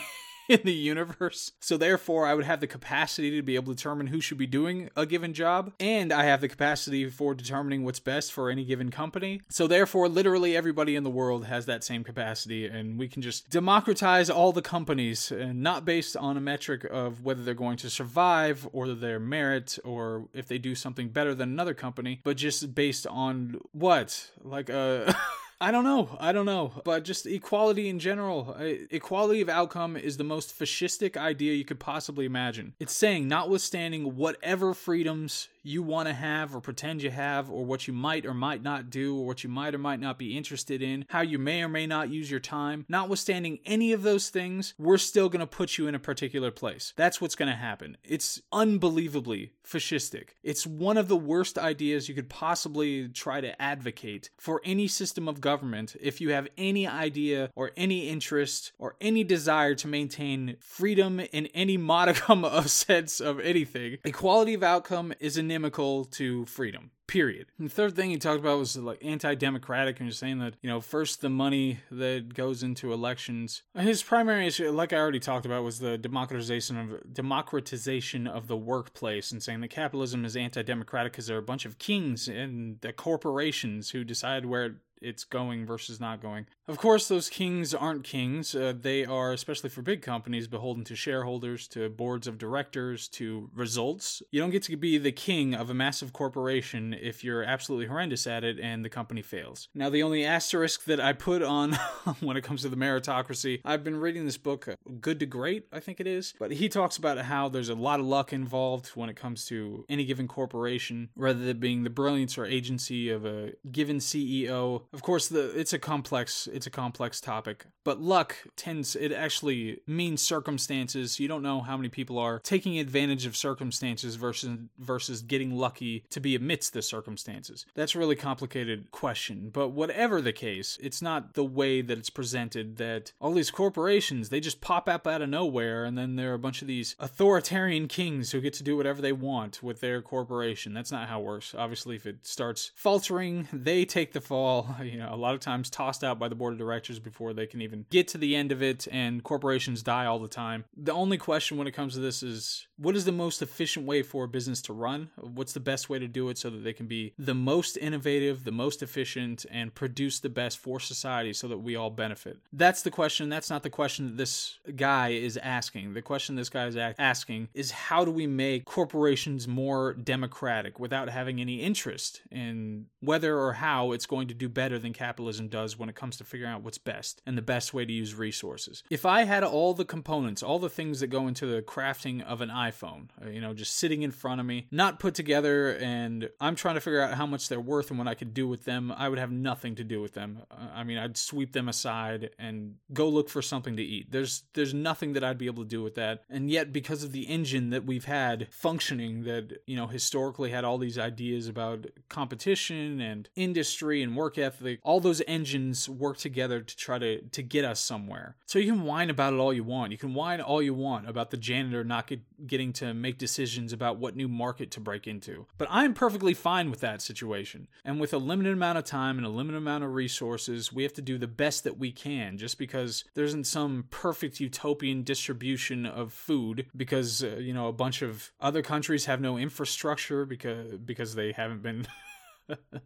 in 0.50 0.62
the 0.64 0.74
universe. 0.74 1.52
So 1.60 1.78
therefore, 1.78 2.26
I 2.26 2.34
would 2.34 2.46
have 2.46 2.60
the 2.60 2.68
capacity 2.68 3.32
to 3.32 3.42
be 3.42 3.56
able 3.56 3.74
to 3.74 3.78
determine 3.78 4.08
who 4.08 4.22
should 4.22 4.38
be 4.38 4.48
doing 4.48 4.90
a 4.96 5.06
given 5.06 5.34
job, 5.34 5.74
and 5.80 6.14
I 6.14 6.24
have 6.24 6.42
the 6.42 6.48
capacity 6.48 7.10
for 7.10 7.34
determining 7.34 7.84
what's 7.84 8.00
best 8.00 8.32
for 8.32 8.50
any 8.50 8.64
given 8.64 8.92
company. 8.92 9.42
So 9.50 9.68
therefore, 9.68 10.08
literally 10.08 10.56
everybody 10.56 10.96
in 10.96 11.04
the 11.04 11.10
world 11.10 11.46
has 11.46 11.66
that 11.66 11.84
same 11.84 12.04
capacity, 12.04 12.66
and 12.66 12.98
we 12.98 13.08
can 13.08 13.22
just 13.22 13.50
democratize 13.50 14.30
all 14.30 14.52
the 14.52 14.62
companies, 14.62 15.32
and 15.32 15.62
not 15.62 15.86
based 15.86 16.16
on 16.16 16.38
a 16.38 16.42
metric 16.42 16.86
of 16.90 17.24
whether 17.24 17.44
they're 17.44 17.54
going 17.54 17.78
to 17.78 17.90
survive 17.90 18.68
or 18.72 18.88
their 18.88 19.20
merit 19.20 19.78
or 19.84 20.28
if 20.34 20.48
they 20.48 20.58
do 20.58 20.76
something 20.76 21.10
better 21.10 21.36
than 21.36 21.50
another 21.50 21.74
company, 21.74 22.22
but 22.24 22.38
just 22.38 22.74
based 22.74 23.06
on 23.08 23.60
what? 23.72 24.32
Like 24.44 24.70
uh, 24.70 25.06
a 25.08 25.16
I 25.60 25.72
don't 25.72 25.84
know. 25.84 26.16
I 26.20 26.32
don't 26.32 26.46
know. 26.46 26.72
But 26.84 27.04
just 27.04 27.26
equality 27.26 27.90
in 27.90 27.98
general, 28.00 28.56
equality 28.60 29.42
of 29.42 29.50
outcome 29.50 29.98
is 29.98 30.18
the 30.18 30.24
most 30.24 30.58
fascistic 30.58 31.18
idea 31.18 31.54
you 31.54 31.66
could 31.66 31.80
possibly 31.80 32.26
imagine. 32.26 32.74
It's 32.80 32.94
saying, 32.94 33.28
notwithstanding 33.28 34.16
whatever 34.16 34.74
freedoms 34.74 35.50
you 35.68 35.84
want 35.84 36.08
to 36.08 36.14
have 36.14 36.56
or 36.56 36.62
pretend 36.62 37.04
you 37.04 37.12
have, 37.12 37.52
or 37.52 37.66
what 37.66 37.88
you 37.88 37.94
might 37.94 38.26
or 38.26 38.34
might 38.34 38.64
not 38.64 38.90
do, 38.90 39.18
or 39.18 39.26
what 39.26 39.44
you 39.44 39.50
might 39.50 39.76
or 39.76 39.78
might 39.78 40.00
not 40.00 40.18
be 40.18 40.38
interested 40.38 40.82
in, 40.82 41.06
how 41.10 41.22
you 41.22 41.38
may 41.38 41.62
or 41.62 41.68
may 41.68 41.86
not 41.86 42.10
use 42.10 42.32
your 42.32 42.40
time, 42.40 42.86
notwithstanding 42.88 43.60
any 43.66 43.92
of 43.92 44.04
those 44.04 44.30
things, 44.30 44.74
we're 44.78 44.98
still 44.98 45.30
going 45.30 45.42
to 45.42 45.48
put 45.48 45.78
you 45.78 45.88
in 45.88 45.96
a 45.96 46.00
particular 46.00 46.52
place. 46.52 46.94
That's 46.96 47.20
what's 47.20 47.36
going 47.36 47.50
to 47.50 47.56
happen. 47.56 47.98
It's 48.04 48.42
unbelievably 48.52 49.52
fascistic. 49.68 50.30
It's 50.44 50.66
one 50.66 50.98
of 50.98 51.08
the 51.08 51.18
worst 51.18 51.58
ideas 51.58 52.08
you 52.08 52.16
could 52.16 52.30
possibly 52.30 53.10
try 53.10 53.42
to 53.42 53.62
advocate 53.62 54.30
for 54.38 54.62
any 54.64 54.88
system 54.88 55.28
of 55.28 55.42
government 55.42 55.96
if 56.00 56.22
you 56.22 56.32
have 56.32 56.48
any 56.58 56.88
idea 56.88 57.52
or 57.56 57.72
any 57.76 58.08
interest 58.08 58.72
or 58.80 58.96
any 59.02 59.24
desire 59.24 59.76
to 59.76 59.88
maintain 59.88 60.56
freedom 60.60 61.20
in 61.20 61.48
any 61.48 61.78
modicum 61.78 62.46
of 62.46 62.70
sense 62.70 63.20
of 63.20 63.40
anything. 63.42 63.98
Equality 64.06 64.54
of 64.54 64.64
outcome 64.64 65.14
is 65.20 65.38
an 65.38 65.52
inimical 65.58 66.06
to 66.06 66.46
freedom. 66.46 66.92
Period. 67.08 67.48
And 67.58 67.70
the 67.70 67.74
third 67.74 67.96
thing 67.96 68.10
he 68.10 68.18
talked 68.18 68.42
about 68.42 68.60
was 68.60 68.76
like 68.76 69.04
anti-democratic, 69.04 70.02
and 70.02 70.14
saying 70.14 70.40
that 70.40 70.56
you 70.62 70.70
know 70.70 70.82
first 70.82 71.22
the 71.22 71.30
money 71.30 71.80
that 71.90 72.34
goes 72.34 72.64
into 72.64 72.92
elections. 72.92 73.64
His 73.76 74.04
primary 74.04 74.46
issue, 74.48 74.70
like 74.72 74.92
I 74.92 74.98
already 74.98 75.22
talked 75.22 75.46
about, 75.46 75.64
was 75.64 75.80
the 75.80 75.98
democratization 75.98 76.78
of 76.78 77.14
democratization 77.14 78.28
of 78.28 78.48
the 78.48 78.58
workplace, 78.58 79.32
and 79.32 79.42
saying 79.42 79.62
that 79.62 79.70
capitalism 79.70 80.26
is 80.26 80.36
anti-democratic 80.36 81.14
because 81.14 81.28
there 81.28 81.38
are 81.38 81.40
a 81.40 81.44
bunch 81.44 81.66
of 81.66 81.80
kings 81.80 82.28
and 82.28 82.82
the 82.82 82.92
corporations 82.92 83.92
who 83.92 84.04
decide 84.04 84.46
where 84.46 84.82
it's 85.02 85.24
going 85.24 85.66
versus 85.66 86.00
not 86.00 86.22
going. 86.22 86.46
Of 86.68 86.78
course, 86.78 87.08
those 87.08 87.30
kings 87.30 87.74
aren't 87.74 88.04
kings. 88.04 88.54
Uh, 88.54 88.74
they 88.78 89.06
are, 89.06 89.32
especially 89.32 89.70
for 89.70 89.82
big 89.82 90.02
companies, 90.02 90.48
beholden 90.48 90.84
to 90.86 90.96
shareholders, 90.96 91.68
to 91.70 91.90
boards 91.90 92.28
of 92.28 92.38
directors, 92.38 93.08
to 93.10 93.50
results. 93.54 94.22
You 94.32 94.42
don't 94.42 94.50
get 94.50 94.64
to 94.64 94.76
be 94.76 94.98
the 94.98 95.12
king 95.12 95.54
of 95.54 95.70
a 95.70 95.74
massive 95.74 96.12
corporation 96.12 96.94
if 96.94 97.24
you're 97.24 97.44
absolutely 97.44 97.88
horrendous 97.88 98.28
at 98.28 98.44
it 98.44 98.60
and 98.60 98.84
the 98.84 98.90
company 98.90 99.22
fails. 99.22 99.70
Now, 99.74 99.90
the 99.90 100.04
only 100.04 100.26
asterisk 100.26 100.84
that 100.86 101.00
I 101.00 101.14
put 101.14 101.42
on 101.42 101.74
when 102.20 102.36
it 102.38 102.44
comes 102.44 102.64
to 102.64 102.70
the 102.70 102.76
meritocracy, 102.76 103.62
I've 103.64 103.84
been 103.84 104.00
reading 104.00 104.26
this 104.26 104.38
book, 104.38 104.68
uh, 104.68 104.76
Good 105.00 105.20
to 105.20 105.26
Great, 105.26 105.68
I 105.72 105.80
think 105.80 106.00
it 106.00 106.08
is, 106.08 106.34
but 106.38 106.52
he 106.52 106.70
talks 106.70 106.98
about 106.98 107.18
how 107.20 107.50
there's 107.50 107.70
a 107.70 107.76
lot 107.76 108.00
of 108.00 108.06
luck 108.06 108.34
involved 108.34 108.88
when 108.90 109.10
it 109.10 109.16
comes 109.16 109.46
to 109.46 109.86
any 109.90 110.06
given 110.06 110.28
corporation, 110.28 111.10
rather 111.16 111.40
than 111.40 111.60
being 111.60 111.84
the 111.84 111.90
brilliance 111.90 112.38
or 112.38 112.46
agency 112.46 113.10
of 113.10 113.26
a 113.26 113.54
given 113.72 113.98
CEO. 113.98 114.84
Of 114.94 115.02
course, 115.02 115.28
the 115.28 115.58
it's 115.58 115.74
a 115.74 115.80
complex 115.80 116.48
it's 116.52 116.68
a 116.68 116.70
complex 116.72 117.20
topic, 117.22 117.66
but 117.84 118.02
luck 118.02 118.36
tends 118.56 118.96
it 118.96 119.12
actually 119.12 119.82
means 119.88 120.22
circumstances. 120.22 121.20
You 121.20 121.28
don't 121.28 121.44
know 121.44 121.62
how 121.62 121.78
many 121.78 121.90
people 121.90 122.18
are 122.18 122.40
taking 122.40 122.80
advantage 122.80 123.26
of 123.26 123.36
circumstances 123.36 124.16
versus 124.16 124.58
versus 124.78 125.22
getting 125.22 125.56
lucky 125.56 126.06
to 126.10 126.20
be 126.20 126.36
amidst 126.36 126.74
the 126.74 126.82
circumstances. 126.82 127.66
That's 127.76 127.96
a 127.96 128.00
really 128.00 128.16
complicated 128.16 128.92
question, 128.92 129.50
but 129.52 129.70
whatever 129.70 130.22
the 130.22 130.34
case, 130.34 130.78
it's 130.82 131.02
not 131.02 131.34
the 131.34 131.44
way 131.44 131.82
that 131.82 131.98
it's 131.98 132.10
presented 132.10 132.78
that 132.78 133.12
all 133.20 133.34
these 133.34 133.52
corporations 133.52 134.30
they 134.30 134.40
just 134.40 134.62
pop 134.62 134.88
up 134.90 135.08
out 135.08 135.22
of 135.22 135.30
nowhere 135.30 135.86
and 135.86 135.98
then 135.98 136.16
there 136.16 136.32
are 136.32 136.36
a 136.36 136.40
bunch 136.40 136.62
of 136.62 136.68
these 136.68 136.96
authoritarian 137.00 137.88
kings 137.88 138.32
who 138.32 138.42
get 138.42 138.54
to 138.54 138.64
do 138.64 138.78
whatever 138.78 139.02
they 139.02 139.12
want 139.12 139.62
with 139.62 139.80
their 139.80 140.02
corporation. 140.02 140.74
That's 140.74 140.92
not 140.92 141.08
how 141.08 141.20
it 141.22 141.26
works. 141.26 141.56
Obviously, 141.58 141.96
if 141.96 142.06
it 142.06 142.26
starts 142.26 142.72
faltering, 142.76 143.48
they 143.52 143.86
take 143.86 144.14
the 144.14 144.22
fall. 144.22 144.76
You 144.88 145.00
know, 145.00 145.14
a 145.14 145.18
lot 145.18 145.34
of 145.34 145.42
times 145.42 145.70
tossed 145.70 146.04
out 146.04 146.18
by 146.18 146.30
the 146.30 146.36
board 146.36 146.54
of 146.54 146.60
directors 146.60 146.98
before 146.98 147.34
they 147.34 147.46
can 147.46 147.62
even 147.62 147.86
get 147.90 148.08
to 148.10 148.18
the 148.18 148.36
end 148.36 148.52
of 148.52 148.64
it, 148.64 148.88
and 148.92 149.24
corporations 149.24 149.84
die 149.84 150.06
all 150.06 150.18
the 150.18 150.28
time. 150.28 150.64
The 150.76 150.94
only 150.94 151.18
question 151.18 151.58
when 151.58 151.68
it 151.68 151.72
comes 151.72 151.94
to 151.96 152.00
this 152.00 152.24
is 152.24 152.68
what 152.78 152.96
is 152.96 153.06
the 153.06 153.12
most 153.12 153.42
efficient 153.42 153.86
way 153.86 154.02
for 154.02 154.24
a 154.24 154.28
business 154.28 154.62
to 154.64 154.74
run? 154.74 155.10
What's 155.18 155.54
the 155.54 155.60
best 155.60 155.90
way 155.90 156.00
to 156.00 156.08
do 156.08 156.30
it 156.30 156.38
so 156.38 156.50
that 156.50 156.64
they 156.64 156.74
can 156.74 156.88
be 156.88 157.14
the 157.18 157.34
most 157.34 157.78
innovative, 157.78 158.44
the 158.44 158.52
most 158.52 158.82
efficient, 158.82 159.46
and 159.52 159.74
produce 159.74 160.20
the 160.20 160.30
best 160.30 160.58
for 160.60 160.80
society 160.80 161.34
so 161.34 161.48
that 161.48 161.58
we 161.58 161.76
all 161.76 161.90
benefit? 161.90 162.38
That's 162.54 162.82
the 162.82 162.92
question. 162.92 163.30
That's 163.30 163.50
not 163.50 163.64
the 163.64 163.70
question 163.70 164.06
that 164.06 164.18
this 164.18 164.60
guy 164.76 165.10
is 165.10 165.38
asking. 165.38 165.94
The 165.94 166.02
question 166.02 166.36
this 166.36 166.50
guy 166.50 166.68
is 166.68 166.78
asking 166.78 167.50
is 167.54 167.72
how 167.72 168.06
do 168.06 168.12
we 168.12 168.28
make 168.28 168.66
corporations 168.66 169.48
more 169.48 169.94
democratic 169.94 170.80
without 170.80 171.10
having 171.10 171.42
any 171.42 171.62
interest 171.62 172.22
in 172.32 172.86
whether 173.02 173.38
or 173.38 173.54
how 173.54 173.92
it's 173.92 174.06
going 174.06 174.28
to 174.28 174.34
do 174.34 174.50
better 174.50 174.67
than 174.80 174.94
capitalism 174.94 175.48
does 175.48 175.78
when 175.78 175.90
it 175.90 175.96
comes 175.96 176.18
to 176.18 176.24
figuring 176.24 176.52
out 176.52 176.64
what's 176.64 176.78
best 176.78 177.22
and 177.26 177.38
the 177.38 177.42
best 177.42 177.74
way 177.74 177.86
to 177.86 177.94
use 177.94 178.16
resources. 178.16 178.84
If 178.90 179.06
I 179.06 179.24
had 179.24 179.44
all 179.44 179.74
the 179.74 179.86
components, 179.86 180.44
all 180.44 180.60
the 180.60 180.70
things 180.70 181.00
that 181.00 181.08
go 181.08 181.28
into 181.28 181.46
the 181.46 181.62
crafting 181.62 182.24
of 182.24 182.42
an 182.42 182.50
iPhone, 182.50 183.10
uh, 183.24 183.30
you 183.30 183.42
know, 183.42 183.54
just 183.54 183.78
sitting 183.78 184.02
in 184.04 184.12
front 184.12 184.40
of 184.40 184.46
me, 184.46 184.68
not 184.72 185.00
put 185.00 185.14
together, 185.14 185.78
and 185.78 186.30
I'm 186.40 186.56
trying 186.56 186.76
to 186.76 186.82
figure 186.82 187.02
out 187.02 187.14
how 187.14 187.26
much 187.26 187.50
they're 187.50 187.60
worth 187.60 187.90
and 187.90 187.98
what 187.98 188.08
I 188.08 188.14
could 188.14 188.34
do 188.34 188.48
with 188.48 188.66
them, 188.66 188.92
I 188.92 189.10
would 189.10 189.20
have 189.20 189.32
nothing 189.32 189.76
to 189.76 189.84
do 189.84 190.02
with 190.02 190.14
them. 190.14 190.40
Uh, 190.52 190.56
I 190.74 190.84
mean, 190.84 190.98
I'd 190.98 191.18
sweep 191.18 191.54
them 191.54 191.70
aside 191.70 192.32
and 192.40 192.76
go 192.94 193.08
look 193.10 193.30
for 193.30 193.42
something 193.42 193.76
to 193.78 193.84
eat. 193.84 194.12
There's 194.12 194.44
there's 194.54 194.74
nothing 194.74 195.14
that 195.14 195.24
I'd 195.24 195.38
be 195.38 195.46
able 195.48 195.64
to 195.64 195.70
do 195.70 195.84
with 195.84 195.96
that. 195.96 196.24
And 196.30 196.50
yet 196.50 196.74
because 196.74 197.04
of 197.04 197.12
the 197.12 197.24
engine 197.24 197.70
that 197.70 197.86
we've 197.86 198.06
had 198.06 198.48
functioning 198.52 199.24
that, 199.24 199.62
you 199.66 199.76
know, 199.76 199.88
historically 199.88 200.52
had 200.52 200.64
all 200.64 200.78
these 200.78 200.98
ideas 200.98 201.48
about 201.48 201.88
competition 202.10 203.02
and 203.02 203.30
industry 203.36 204.02
and 204.02 204.16
work 204.16 204.38
ethic, 204.38 204.57
all 204.84 205.00
those 205.00 205.22
engines 205.28 205.90
work 205.90 206.18
together 206.18 206.62
to 206.62 206.76
try 206.78 206.98
to 207.00 207.22
to 207.22 207.42
get 207.42 207.66
us 207.66 207.80
somewhere. 207.80 208.36
So 208.46 208.60
you 208.60 208.72
can 208.72 208.84
whine 208.84 209.10
about 209.10 209.34
it 209.34 209.38
all 209.38 209.54
you 209.54 209.64
want. 209.64 209.92
You 209.92 209.98
can 209.98 210.14
whine 210.14 210.42
all 210.42 210.62
you 210.62 210.74
want 210.74 211.10
about 211.10 211.32
the 211.32 211.38
janitor 211.38 211.84
not 211.84 212.08
get, 212.08 212.22
getting 212.48 212.74
to 212.74 212.94
make 212.94 213.18
decisions 213.18 213.74
about 213.74 213.98
what 213.98 214.16
new 214.16 214.28
market 214.28 214.72
to 214.72 214.80
break 214.80 215.08
into. 215.08 215.48
But 215.58 215.68
I'm 215.72 215.94
perfectly 215.94 216.34
fine 216.34 216.70
with 216.70 216.80
that 216.82 217.02
situation. 217.02 217.68
And 217.84 218.00
with 218.00 218.14
a 218.14 218.18
limited 218.18 218.54
amount 218.54 218.78
of 218.78 218.86
time 218.86 219.18
and 219.18 219.26
a 219.26 219.30
limited 219.30 219.58
amount 219.58 219.84
of 219.84 219.94
resources, 219.94 220.72
we 220.72 220.84
have 220.84 220.94
to 220.94 221.02
do 221.02 221.18
the 221.18 221.28
best 221.28 221.64
that 221.64 221.78
we 221.78 221.92
can 221.92 222.38
just 222.38 222.58
because 222.58 223.04
there 223.14 223.26
isn't 223.26 223.46
some 223.46 223.86
perfect 223.90 224.40
utopian 224.40 225.04
distribution 225.04 225.86
of 225.86 226.14
food 226.14 226.68
because 226.76 227.24
uh, 227.24 227.38
you 227.40 227.54
know 227.54 227.68
a 227.68 227.74
bunch 227.74 228.02
of 228.02 228.32
other 228.40 228.62
countries 228.62 229.06
have 229.06 229.22
no 229.22 229.38
infrastructure 229.38 230.26
because 230.26 230.74
because 230.78 231.16
they 231.16 231.32
haven't 231.32 231.62
been 231.62 231.88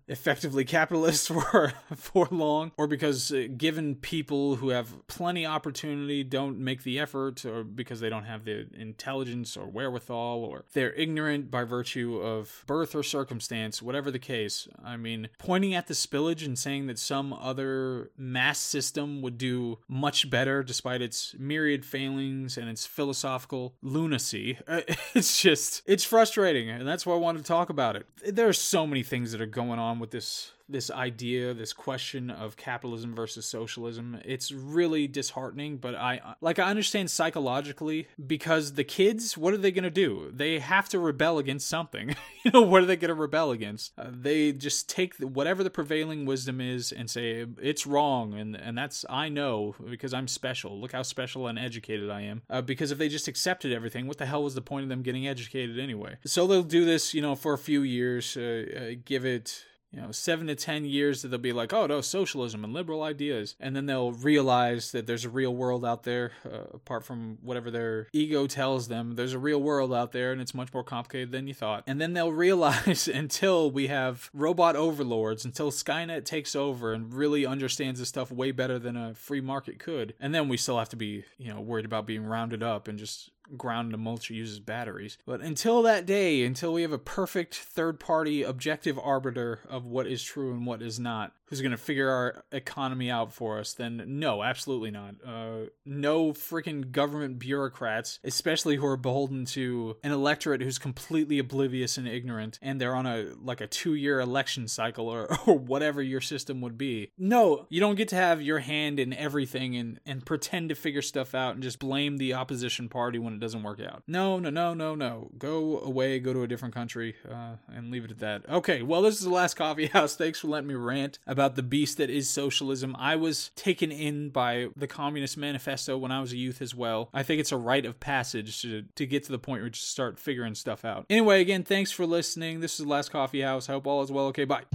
effectively 0.08 0.66
capitalist 0.66 1.28
for 1.30 1.74
for 1.96 2.28
long 2.32 2.72
or 2.78 2.88
because 2.88 3.32
uh, 3.32 3.48
given 3.58 3.96
people 3.96 4.56
who 4.56 4.70
have 4.70 5.08
plenty 5.08 5.46
opportunity 5.46 6.24
don't 6.24 6.58
make 6.58 6.84
the 6.84 7.00
effort 7.00 7.46
or 7.46 7.64
because 7.64 8.00
they 8.00 8.10
don't 8.10 8.24
have 8.24 8.46
the 8.46 8.68
intelligence 8.74 9.56
or 9.56 9.68
wherewithal 9.68 10.44
or 10.44 10.66
they're 10.74 10.94
ignorant 10.94 11.52
by 11.52 11.64
virtue 11.64 12.18
of 12.18 12.64
birth 12.66 12.96
or 12.96 13.04
circumstance 13.04 13.82
whatever 13.82 14.10
the 14.12 14.20
case 14.20 14.68
i 14.84 14.98
mean 14.98 15.30
pointing 15.38 15.74
at 15.74 15.88
the 15.88 15.94
spillage 15.94 16.46
and 16.46 16.58
saying 16.58 16.88
that 16.88 17.00
some 17.00 17.32
other 17.34 18.12
mass 18.18 18.60
system 18.60 19.22
would 19.22 19.38
do 19.38 19.78
much 19.88 20.30
better 20.30 20.64
despite 20.64 21.02
its 21.02 21.36
myriad 21.38 21.86
failings 21.86 22.58
and 22.58 22.70
its 22.70 22.86
philosophical 22.86 23.76
lunacy 23.82 24.58
it's 25.14 25.42
just 25.42 25.82
it's 25.86 26.04
frustrating 26.04 26.70
and 26.70 26.88
that's 26.88 27.06
why 27.06 27.14
i 27.14 27.18
wanted 27.18 27.40
to 27.40 27.52
talk 27.52 27.70
about 27.70 27.96
it. 27.96 28.06
There 28.26 28.48
are 28.48 28.54
so 28.54 28.88
many 28.88 29.04
things 29.04 29.32
that 29.32 29.42
are 29.42 29.46
going 29.52 29.80
on 29.80 30.00
with 30.00 30.12
this 30.12 30.52
this 30.72 30.90
idea, 30.90 31.54
this 31.54 31.74
question 31.74 32.30
of 32.30 32.58
capitalism 32.58 33.16
versus 33.16 33.46
socialism. 33.46 34.20
It's 34.26 34.52
really 34.52 35.08
disheartening, 35.08 35.78
but 35.78 35.96
I 35.96 36.36
like 36.42 36.60
I 36.60 36.70
understand 36.70 37.12
psychologically 37.12 38.08
because 38.26 38.74
the 38.74 38.84
kids, 38.84 39.38
what 39.38 39.54
are 39.54 39.58
they 39.58 39.72
going 39.72 39.84
to 39.84 39.90
do? 39.90 40.32
They 40.34 40.60
have 40.60 40.90
to 40.90 41.00
rebel 41.00 41.38
against 41.38 41.68
something. 41.68 42.16
you 42.44 42.52
know, 42.52 42.62
what 42.62 42.84
are 42.84 42.86
they 42.86 42.96
going 42.96 43.10
to 43.10 43.16
rebel 43.16 43.52
against? 43.52 43.92
Uh, 43.98 44.08
they 44.12 44.52
just 44.52 44.90
take 44.90 45.18
the, 45.18 45.28
whatever 45.28 45.64
the 45.64 45.70
prevailing 45.70 46.26
wisdom 46.26 46.62
is 46.62 46.92
and 46.92 47.10
say 47.10 47.46
it's 47.62 47.86
wrong 47.86 48.34
and 48.34 48.56
and 48.56 48.78
that's 48.78 49.06
I 49.10 49.30
know 49.30 49.76
because 49.90 50.14
I'm 50.14 50.28
special. 50.28 50.80
Look 50.80 50.92
how 50.92 51.04
special 51.04 51.48
and 51.48 51.60
educated 51.60 52.10
I 52.10 52.22
am. 52.22 52.42
Uh, 52.50 52.62
because 52.62 52.92
if 52.92 52.98
they 52.98 53.10
just 53.10 53.28
accepted 53.28 53.72
everything, 53.72 54.08
what 54.08 54.18
the 54.18 54.26
hell 54.26 54.44
was 54.44 54.56
the 54.56 54.62
point 54.62 54.84
of 54.84 54.90
them 54.90 55.02
getting 55.02 55.28
educated 55.28 55.80
anyway? 55.80 56.18
So 56.26 56.48
they'll 56.48 56.64
do 56.64 56.86
this, 56.86 57.14
you 57.14 57.22
know, 57.22 57.36
for 57.36 57.54
a 57.54 57.58
few 57.58 57.82
years, 57.82 58.38
uh, 58.38 58.42
uh 58.42 58.96
give 59.04 59.26
it 59.26 59.66
you 59.92 60.02
know, 60.02 60.12
seven 60.12 60.48
to 60.48 60.56
ten 60.56 60.86
years 60.86 61.22
that 61.22 61.28
they'll 61.30 61.40
be 61.40 61.54
like, 61.54 61.74
oh 61.74 61.86
no, 61.86 62.02
socialism 62.02 62.64
and 62.64 62.74
liberal 62.74 63.04
ideas, 63.04 63.56
and 63.60 63.76
then 63.76 63.86
they'll 63.86 64.14
realize 64.14 64.92
that 64.92 65.06
there's 65.06 65.26
a 65.26 65.30
real 65.30 65.54
world 65.54 65.84
out 65.84 66.04
there, 66.04 66.32
uh, 66.46 66.64
apart 66.74 67.04
from 67.04 67.38
whatever 67.42 67.70
their 67.70 68.08
ego 68.14 68.48
tells 68.48 68.88
them. 68.88 69.16
There's 69.16 69.34
a 69.34 69.40
real 69.40 69.62
world 69.62 69.94
out 69.94 70.12
there, 70.14 70.32
and 70.32 70.42
it's 70.42 70.54
much 70.54 70.74
more 70.74 70.84
complicated 70.84 71.32
than 71.32 71.48
you 71.48 71.54
thought. 71.54 71.84
And 71.88 72.00
then 72.00 72.14
they'll 72.14 72.32
realize 72.32 73.08
until 73.14 73.70
we 73.70 73.88
have 73.88 74.30
robot 74.34 74.76
overlords, 74.76 75.44
until 75.44 75.72
Skynet 75.72 76.24
takes 76.24 76.56
over 76.56 76.94
and 76.94 77.14
really 77.14 77.46
understands 77.46 78.00
this 78.00 78.10
stuff 78.10 78.32
way 78.32 78.52
better 78.52 78.80
than 78.80 78.96
a 78.96 79.14
free 79.14 79.42
market 79.42 79.80
could, 79.80 80.14
and 80.20 80.34
then 80.34 80.48
we 80.48 80.58
still 80.58 80.80
have 80.80 80.90
to 80.90 80.96
be, 80.96 81.26
you 81.38 81.54
know, 81.54 81.60
worried 81.60 81.86
about 81.86 82.06
being 82.06 82.24
rounded 82.24 82.64
up 82.64 82.88
and 82.88 82.98
just 82.98 83.30
ground 83.58 83.92
to 83.92 83.98
mulch 83.98 84.30
uses 84.30 84.60
batteries. 84.60 85.18
But 85.26 85.42
until 85.42 85.82
that 85.84 86.06
day, 86.06 86.44
until 86.44 86.74
we 86.74 86.82
have 86.82 86.92
a 86.92 86.98
perfect 86.98 87.56
third 87.56 88.00
party 88.00 88.44
objective 88.44 89.00
arbiter 89.00 89.60
of 89.70 89.86
what 89.86 90.08
is 90.08 90.24
true 90.24 90.52
and 90.52 90.66
what 90.66 90.82
is 90.82 91.00
not, 91.00 91.34
who's 91.52 91.62
going 91.62 91.72
to 91.72 91.78
figure 91.78 92.10
our 92.10 92.46
economy 92.54 93.12
out 93.12 93.34
for 93.34 93.60
us, 93.60 93.74
then 93.74 94.02
no, 94.08 94.42
absolutely 94.42 94.90
not. 94.90 95.16
Uh, 95.24 95.66
no 95.86 96.32
freaking 96.32 96.92
government 96.92 97.40
bureaucrats, 97.40 98.20
especially 98.24 98.78
who 98.78 98.86
are 98.86 98.96
beholden 98.96 99.44
to 99.44 99.98
an 100.02 100.14
electorate 100.14 100.62
who's 100.62 100.80
completely 100.80 101.40
oblivious 101.40 101.98
and 101.98 102.08
ignorant, 102.08 102.58
and 102.62 102.80
they're 102.80 102.96
on 102.96 103.06
a 103.06 103.34
like 103.44 103.60
a 103.60 103.68
two 103.68 103.96
year 103.96 104.22
election 104.22 104.70
cycle 104.70 105.10
or, 105.10 105.28
or 105.46 105.58
whatever 105.58 106.02
your 106.02 106.22
system 106.22 106.62
would 106.62 106.78
be. 106.78 107.12
No, 107.18 107.68
you 107.70 107.82
don't 107.82 107.96
get 107.96 108.08
to 108.10 108.16
have 108.16 108.42
your 108.42 108.60
hand 108.60 108.98
in 108.98 109.12
everything 109.12 109.76
and, 109.76 110.00
and 110.06 110.26
pretend 110.26 110.70
to 110.70 110.76
figure 110.76 111.02
stuff 111.02 111.36
out 111.36 111.56
and 111.56 111.62
just 111.62 111.80
blame 111.80 112.16
the 112.16 112.34
opposition 112.34 112.88
party 112.88 113.20
when 113.20 113.34
it 113.34 113.42
doesn't 113.42 113.64
work 113.64 113.82
out. 113.82 114.04
No, 114.08 114.40
no, 114.40 114.50
no, 114.50 114.74
no, 114.74 114.96
no. 114.96 115.32
Go 115.38 115.82
away, 115.82 116.20
go 116.20 116.32
to 116.32 116.44
a 116.44 116.48
different 116.48 116.74
country, 116.74 117.16
uh, 117.30 117.56
and 117.68 117.92
leave 117.92 118.06
it 118.06 118.12
at 118.12 118.20
that. 118.20 118.50
Okay, 118.50 118.82
well, 118.82 119.02
this 119.02 119.16
is 119.16 119.26
the 119.26 119.30
last 119.30 119.56
coffee 119.56 119.88
house. 119.88 120.16
Thanks 120.22 120.40
for 120.40 120.48
letting 120.48 120.68
me 120.68 120.76
rant 120.76 121.20
about 121.28 121.41
about 121.42 121.56
the 121.56 121.64
beast 121.64 121.98
that 121.98 122.12
is 122.12 122.30
socialism. 122.30 122.96
I 123.00 123.16
was 123.16 123.50
taken 123.56 123.92
in 123.92 124.30
by 124.30 124.68
the 124.76 124.86
Communist 124.86 125.38
Manifesto 125.38 125.98
when 125.98 126.12
I 126.12 126.22
was 126.22 126.32
a 126.34 126.38
youth 126.38 126.62
as 126.62 126.76
well. 126.76 127.10
I 127.16 127.24
think 127.24 127.40
it's 127.40 127.52
a 127.52 127.58
rite 127.58 127.88
of 127.88 128.00
passage 128.00 128.62
to, 128.62 128.84
to 128.94 129.08
get 129.08 129.24
to 129.24 129.32
the 129.32 129.40
point 129.40 129.62
where 129.62 129.66
you 129.66 129.72
just 129.72 129.90
start 129.90 130.20
figuring 130.20 130.54
stuff 130.54 130.86
out. 130.86 131.08
Anyway, 131.10 131.42
again, 131.42 131.64
thanks 131.64 131.92
for 131.92 132.06
listening. 132.06 132.60
This 132.60 132.80
is 132.80 132.86
the 132.86 132.92
Last 132.92 133.10
Coffee 133.10 133.42
House. 133.42 133.70
I 133.70 133.72
hope 133.72 133.88
all 133.88 134.04
is 134.04 134.12
well. 134.12 134.28
Okay, 134.28 134.46
bye. 134.46 134.66